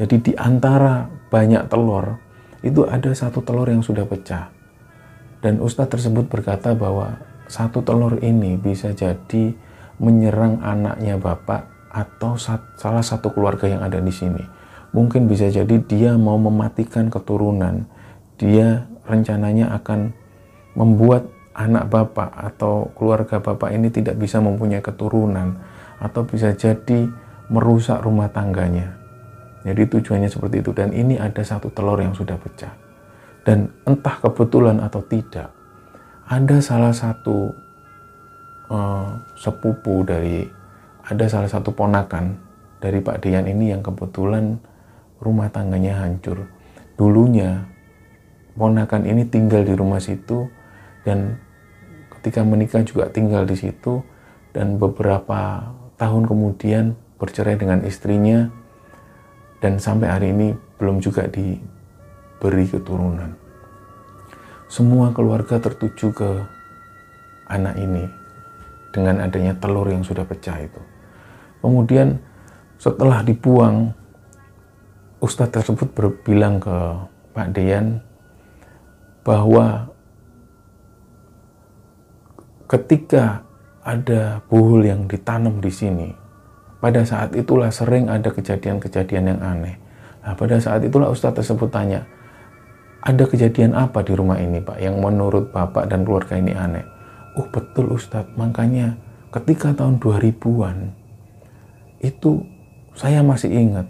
Jadi 0.00 0.16
di 0.20 0.32
antara 0.36 1.04
banyak 1.28 1.68
telur, 1.68 2.16
itu 2.64 2.88
ada 2.88 3.12
satu 3.12 3.44
telur 3.44 3.68
yang 3.68 3.84
sudah 3.84 4.08
pecah. 4.08 4.48
Dan 5.44 5.60
ustadz 5.60 5.92
tersebut 5.92 6.28
berkata 6.28 6.72
bahwa 6.72 7.20
satu 7.46 7.84
telur 7.84 8.16
ini 8.24 8.56
bisa 8.56 8.96
jadi 8.96 9.52
menyerang 10.00 10.60
anaknya 10.64 11.20
bapak 11.20 11.68
atau 11.92 12.36
salah 12.76 13.04
satu 13.04 13.32
keluarga 13.32 13.68
yang 13.68 13.84
ada 13.84 14.00
di 14.00 14.12
sini. 14.12 14.44
Mungkin 14.92 15.28
bisa 15.28 15.48
jadi 15.52 15.76
dia 15.84 16.16
mau 16.16 16.40
mematikan 16.40 17.12
keturunan. 17.12 17.84
Dia 18.40 18.88
rencananya 19.04 19.76
akan 19.80 20.12
membuat 20.76 21.28
anak 21.56 21.88
bapak 21.88 22.28
atau 22.36 22.92
keluarga 22.92 23.40
bapak 23.40 23.72
ini 23.72 23.88
tidak 23.88 24.20
bisa 24.20 24.44
mempunyai 24.44 24.84
keturunan 24.84 25.56
atau 26.02 26.22
bisa 26.26 26.52
jadi 26.52 27.08
merusak 27.48 28.02
rumah 28.02 28.28
tangganya. 28.28 28.96
Jadi 29.66 29.82
tujuannya 29.90 30.30
seperti 30.30 30.62
itu 30.62 30.70
dan 30.70 30.94
ini 30.94 31.18
ada 31.18 31.42
satu 31.42 31.74
telur 31.74 31.98
yang 31.98 32.14
sudah 32.14 32.38
pecah. 32.38 32.70
Dan 33.42 33.70
entah 33.86 34.18
kebetulan 34.22 34.82
atau 34.82 35.02
tidak, 35.06 35.50
ada 36.26 36.56
salah 36.58 36.90
satu 36.90 37.54
uh, 38.70 39.10
sepupu 39.38 40.02
dari 40.02 40.46
ada 41.06 41.30
salah 41.30 41.46
satu 41.46 41.70
ponakan 41.70 42.34
dari 42.82 42.98
Pak 42.98 43.22
Dian 43.22 43.46
ini 43.46 43.70
yang 43.70 43.82
kebetulan 43.82 44.58
rumah 45.22 45.50
tangganya 45.50 46.02
hancur. 46.02 46.50
Dulunya 46.98 47.62
ponakan 48.58 49.06
ini 49.06 49.22
tinggal 49.26 49.62
di 49.62 49.74
rumah 49.78 50.02
situ 50.02 50.50
dan 51.06 51.38
ketika 52.18 52.42
menikah 52.42 52.82
juga 52.82 53.06
tinggal 53.10 53.46
di 53.46 53.54
situ 53.54 54.02
dan 54.50 54.82
beberapa 54.82 55.70
tahun 55.96 56.28
kemudian 56.28 56.96
bercerai 57.16 57.56
dengan 57.56 57.84
istrinya 57.84 58.52
dan 59.64 59.80
sampai 59.80 60.08
hari 60.12 60.26
ini 60.36 60.52
belum 60.76 61.00
juga 61.00 61.24
diberi 61.28 62.68
keturunan 62.68 63.46
semua 64.66 65.14
keluarga 65.14 65.62
tertuju 65.62 66.10
ke 66.10 66.30
anak 67.46 67.78
ini 67.78 68.04
dengan 68.90 69.22
adanya 69.22 69.54
telur 69.54 69.86
yang 69.86 70.02
sudah 70.02 70.26
pecah 70.26 70.58
itu. 70.58 70.82
Kemudian 71.62 72.18
setelah 72.82 73.22
dibuang, 73.22 73.94
Ustadz 75.22 75.54
tersebut 75.54 75.94
berbilang 75.94 76.58
ke 76.58 76.76
Pak 77.30 77.48
Deyan 77.54 78.02
bahwa 79.22 79.90
ketika 82.66 83.45
ada 83.86 84.42
buhul 84.50 84.82
yang 84.82 85.06
ditanam 85.06 85.62
di 85.62 85.70
sini, 85.70 86.10
pada 86.82 87.06
saat 87.06 87.38
itulah 87.38 87.70
sering 87.70 88.10
ada 88.10 88.34
kejadian-kejadian 88.34 89.38
yang 89.38 89.40
aneh. 89.40 89.78
Nah, 90.26 90.34
pada 90.34 90.58
saat 90.58 90.82
itulah 90.82 91.06
Ustadz 91.06 91.38
tersebut 91.38 91.70
tanya, 91.70 92.02
ada 93.06 93.22
kejadian 93.22 93.78
apa 93.78 94.02
di 94.02 94.18
rumah 94.18 94.42
ini 94.42 94.58
Pak 94.58 94.82
yang 94.82 94.98
menurut 94.98 95.54
Bapak 95.54 95.86
dan 95.86 96.02
keluarga 96.02 96.34
ini 96.34 96.50
aneh? 96.50 96.82
Oh 97.38 97.46
betul 97.46 97.94
Ustadz, 97.94 98.34
makanya 98.34 98.98
ketika 99.30 99.70
tahun 99.70 100.02
2000-an 100.02 100.90
itu 102.02 102.42
saya 102.98 103.22
masih 103.22 103.54
ingat 103.54 103.86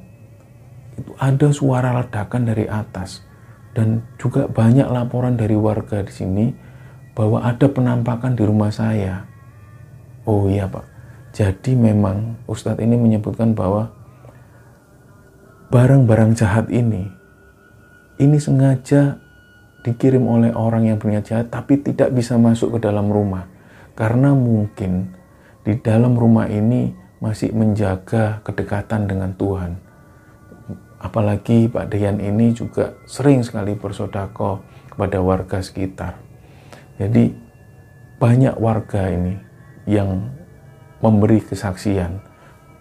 itu 0.96 1.12
ada 1.20 1.48
suara 1.52 1.96
ledakan 2.02 2.42
dari 2.48 2.68
atas 2.68 3.24
dan 3.76 4.04
juga 4.16 4.48
banyak 4.48 4.88
laporan 4.88 5.36
dari 5.36 5.56
warga 5.56 6.00
di 6.00 6.12
sini 6.12 6.46
bahwa 7.12 7.44
ada 7.44 7.68
penampakan 7.68 8.32
di 8.36 8.44
rumah 8.44 8.72
saya. 8.72 9.24
Oh 10.26 10.50
iya 10.50 10.66
Pak, 10.66 10.82
jadi 11.30 11.78
memang 11.78 12.34
Ustadz 12.50 12.82
ini 12.82 12.98
menyebutkan 12.98 13.54
bahwa 13.54 13.94
barang-barang 15.70 16.34
jahat 16.34 16.66
ini 16.74 17.06
ini 18.18 18.38
sengaja 18.42 19.22
dikirim 19.86 20.26
oleh 20.26 20.50
orang 20.50 20.90
yang 20.90 20.98
berniat 20.98 21.30
jahat 21.30 21.46
tapi 21.46 21.78
tidak 21.78 22.10
bisa 22.10 22.34
masuk 22.34 22.74
ke 22.74 22.90
dalam 22.90 23.06
rumah. 23.06 23.46
Karena 23.94 24.34
mungkin 24.34 25.14
di 25.62 25.78
dalam 25.78 26.18
rumah 26.18 26.50
ini 26.50 26.90
masih 27.22 27.54
menjaga 27.54 28.42
kedekatan 28.42 29.06
dengan 29.06 29.30
Tuhan. 29.38 29.78
Apalagi 30.98 31.70
Pak 31.70 31.86
Deyan 31.94 32.18
ini 32.18 32.50
juga 32.50 32.98
sering 33.06 33.46
sekali 33.46 33.78
bersodako 33.78 34.66
kepada 34.90 35.22
warga 35.22 35.62
sekitar. 35.62 36.18
Jadi 36.98 37.30
banyak 38.18 38.58
warga 38.58 39.06
ini 39.12 39.45
yang 39.86 40.30
memberi 41.00 41.40
kesaksian 41.40 42.20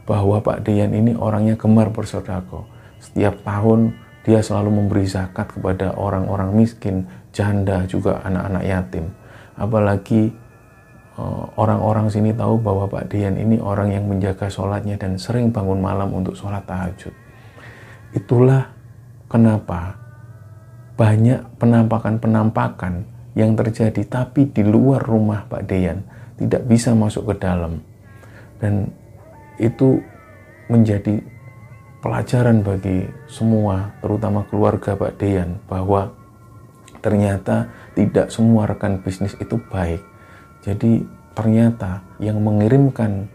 bahwa 0.05 0.41
Pak 0.41 0.65
Deyan 0.65 0.93
ini 0.93 1.17
orangnya 1.17 1.57
gemar 1.57 1.89
bersodako 1.89 2.69
setiap 3.05 3.41
tahun 3.45 3.93
dia 4.25 4.41
selalu 4.41 4.81
memberi 4.81 5.05
zakat 5.05 5.53
kepada 5.53 5.93
orang-orang 5.93 6.49
miskin, 6.57 7.05
janda, 7.29 7.85
juga 7.85 8.25
anak-anak 8.25 8.63
yatim. 8.65 9.05
Apalagi 9.53 10.33
eh, 11.13 11.43
orang-orang 11.61 12.09
sini 12.09 12.33
tahu 12.33 12.57
bahwa 12.57 12.89
Pak 12.89 13.13
Dian 13.13 13.37
ini 13.37 13.61
orang 13.61 13.93
yang 13.93 14.09
menjaga 14.09 14.49
sholatnya 14.49 14.97
dan 14.97 15.21
sering 15.21 15.53
bangun 15.53 15.77
malam 15.77 16.09
untuk 16.09 16.33
sholat 16.33 16.65
tahajud. 16.65 17.13
Itulah 18.17 18.73
kenapa 19.29 20.01
banyak 20.97 21.45
penampakan-penampakan 21.61 23.05
yang 23.37 23.53
terjadi 23.53 24.01
tapi 24.09 24.49
di 24.49 24.65
luar 24.65 25.05
rumah 25.05 25.45
Pak 25.45 25.63
Dian 25.69 26.01
tidak 26.39 26.67
bisa 26.67 26.91
masuk 26.95 27.31
ke 27.31 27.35
dalam. 27.39 27.79
Dan 28.59 28.91
itu 29.59 30.01
menjadi 30.67 31.21
pelajaran 32.03 32.61
bagi 32.61 33.07
semua, 33.25 33.95
terutama 34.03 34.45
keluarga 34.47 34.93
Pak 34.93 35.17
Deyan, 35.17 35.57
bahwa 35.65 36.13
ternyata 37.01 37.69
tidak 37.93 38.33
semua 38.33 38.65
rekan 38.65 39.01
bisnis 39.01 39.37
itu 39.37 39.61
baik. 39.69 40.01
Jadi 40.65 41.05
ternyata 41.37 42.01
yang 42.17 42.41
mengirimkan 42.41 43.29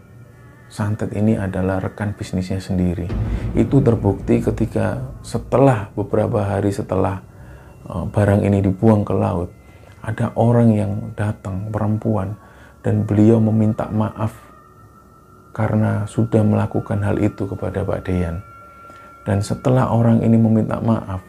santet 0.71 1.11
ini 1.15 1.35
adalah 1.35 1.83
rekan 1.83 2.15
bisnisnya 2.15 2.63
sendiri. 2.63 3.07
Itu 3.55 3.83
terbukti 3.83 4.39
ketika 4.39 5.03
setelah 5.19 5.91
beberapa 5.95 6.43
hari 6.43 6.71
setelah 6.71 7.19
uh, 7.87 8.07
barang 8.07 8.43
ini 8.43 8.63
dibuang 8.63 9.03
ke 9.03 9.11
laut, 9.15 9.51
ada 9.99 10.31
orang 10.39 10.69
yang 10.71 10.91
datang, 11.13 11.69
perempuan, 11.69 12.39
dan 12.81 13.05
beliau 13.05 13.37
meminta 13.37 13.89
maaf 13.89 14.33
karena 15.51 16.07
sudah 16.07 16.41
melakukan 16.41 17.01
hal 17.03 17.19
itu 17.19 17.45
kepada 17.45 17.83
Pak 17.85 18.07
Deyan. 18.07 18.41
Dan 19.21 19.45
setelah 19.45 19.93
orang 19.93 20.25
ini 20.25 20.33
meminta 20.39 20.81
maaf, 20.81 21.21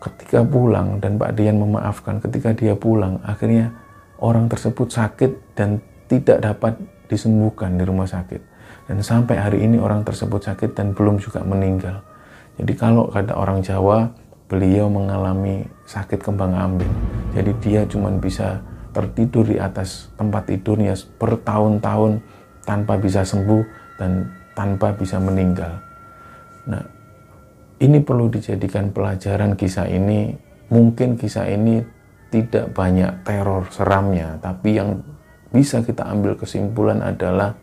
ketika 0.00 0.40
pulang 0.46 1.02
dan 1.02 1.20
Pak 1.20 1.36
Deyan 1.36 1.60
memaafkan, 1.60 2.22
ketika 2.22 2.56
dia 2.56 2.72
pulang, 2.72 3.20
akhirnya 3.26 3.74
orang 4.22 4.48
tersebut 4.48 4.88
sakit 4.88 5.58
dan 5.58 5.82
tidak 6.08 6.40
dapat 6.40 6.80
disembuhkan 7.10 7.76
di 7.76 7.84
rumah 7.84 8.08
sakit. 8.08 8.40
Dan 8.88 9.04
sampai 9.04 9.36
hari 9.36 9.68
ini 9.68 9.76
orang 9.76 10.00
tersebut 10.00 10.40
sakit 10.48 10.72
dan 10.72 10.96
belum 10.96 11.20
juga 11.20 11.44
meninggal. 11.44 12.00
Jadi 12.56 12.72
kalau 12.72 13.12
kata 13.12 13.36
orang 13.36 13.60
Jawa, 13.60 14.08
beliau 14.48 14.88
mengalami 14.88 15.68
sakit 15.84 16.24
kembang 16.24 16.56
ambing. 16.56 16.90
Jadi 17.36 17.52
dia 17.60 17.80
cuma 17.84 18.08
bisa 18.16 18.64
tertidur 18.98 19.46
di 19.46 19.62
atas 19.62 20.10
tempat 20.18 20.50
tidurnya 20.50 20.98
bertahun-tahun 21.22 22.18
tanpa 22.66 22.98
bisa 22.98 23.22
sembuh 23.22 23.62
dan 23.94 24.26
tanpa 24.58 24.90
bisa 24.90 25.22
meninggal. 25.22 25.78
Nah, 26.66 26.82
ini 27.78 28.02
perlu 28.02 28.26
dijadikan 28.26 28.90
pelajaran 28.90 29.54
kisah 29.54 29.86
ini. 29.86 30.34
Mungkin 30.68 31.14
kisah 31.14 31.46
ini 31.46 31.78
tidak 32.28 32.74
banyak 32.74 33.22
teror 33.22 33.70
seramnya, 33.70 34.36
tapi 34.42 34.76
yang 34.76 35.00
bisa 35.48 35.80
kita 35.80 36.04
ambil 36.10 36.36
kesimpulan 36.36 37.00
adalah 37.00 37.56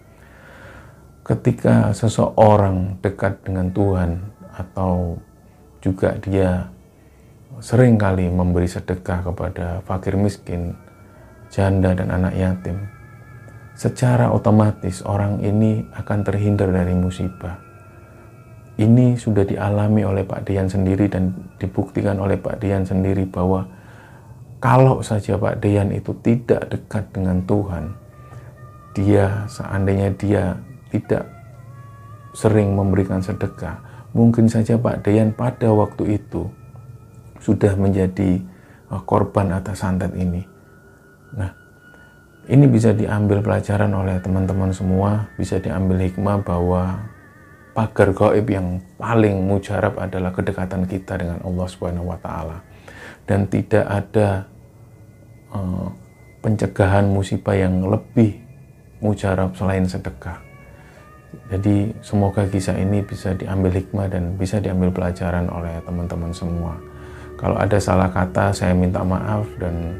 ketika 1.22 1.94
seseorang 1.94 2.98
dekat 3.04 3.46
dengan 3.46 3.70
Tuhan 3.70 4.26
atau 4.56 5.20
juga 5.84 6.18
dia 6.18 6.66
sering 7.62 8.00
kali 8.00 8.26
memberi 8.26 8.66
sedekah 8.66 9.22
kepada 9.22 9.86
fakir 9.86 10.18
miskin, 10.18 10.74
janda 11.56 11.96
dan 11.96 12.12
anak 12.12 12.36
yatim, 12.36 12.76
secara 13.80 14.28
otomatis 14.28 15.00
orang 15.08 15.40
ini 15.40 15.88
akan 15.96 16.20
terhindar 16.28 16.68
dari 16.68 16.92
musibah. 16.92 17.64
Ini 18.76 19.16
sudah 19.16 19.48
dialami 19.48 20.04
oleh 20.04 20.28
Pak 20.28 20.52
Dian 20.52 20.68
sendiri 20.68 21.08
dan 21.08 21.32
dibuktikan 21.56 22.20
oleh 22.20 22.36
Pak 22.36 22.60
Dian 22.60 22.84
sendiri 22.84 23.24
bahwa 23.24 23.64
kalau 24.60 25.00
saja 25.00 25.40
Pak 25.40 25.64
Deyan 25.64 25.96
itu 25.96 26.12
tidak 26.20 26.68
dekat 26.68 27.08
dengan 27.16 27.40
Tuhan, 27.48 27.96
dia 28.92 29.48
seandainya 29.48 30.12
dia 30.20 30.60
tidak 30.92 31.24
sering 32.36 32.76
memberikan 32.76 33.24
sedekah, 33.24 33.80
mungkin 34.12 34.52
saja 34.52 34.76
Pak 34.76 35.08
Deyan 35.08 35.32
pada 35.32 35.72
waktu 35.72 36.20
itu 36.20 36.52
sudah 37.40 37.80
menjadi 37.80 38.44
uh, 38.92 39.00
korban 39.08 39.56
atas 39.56 39.80
santet 39.86 40.12
ini. 40.20 40.55
Nah, 41.36 41.52
ini 42.48 42.66
bisa 42.66 42.96
diambil 42.96 43.44
pelajaran 43.44 43.92
oleh 43.92 44.18
teman-teman 44.24 44.72
semua, 44.72 45.28
bisa 45.36 45.60
diambil 45.60 46.08
hikmah 46.08 46.42
bahwa 46.42 47.04
pagar 47.76 48.16
gaib 48.16 48.48
yang 48.48 48.80
paling 48.96 49.44
mujarab 49.44 50.00
adalah 50.00 50.32
kedekatan 50.32 50.88
kita 50.88 51.20
dengan 51.20 51.44
Allah 51.44 51.68
Subhanahu 51.68 52.08
wa 52.08 52.16
taala 52.24 52.64
dan 53.28 53.52
tidak 53.52 53.84
ada 53.84 54.48
uh, 55.52 55.92
pencegahan 56.40 57.12
musibah 57.12 57.52
yang 57.52 57.84
lebih 57.84 58.40
mujarab 59.04 59.52
selain 59.60 59.84
sedekah. 59.84 60.40
Jadi 61.52 61.92
semoga 62.00 62.48
kisah 62.48 62.80
ini 62.80 63.04
bisa 63.04 63.36
diambil 63.36 63.76
hikmah 63.76 64.08
dan 64.08 64.40
bisa 64.40 64.64
diambil 64.64 64.88
pelajaran 64.88 65.52
oleh 65.52 65.84
teman-teman 65.84 66.32
semua. 66.32 66.80
Kalau 67.36 67.60
ada 67.60 67.76
salah 67.76 68.08
kata 68.08 68.56
saya 68.56 68.72
minta 68.72 69.04
maaf 69.04 69.44
dan 69.60 70.00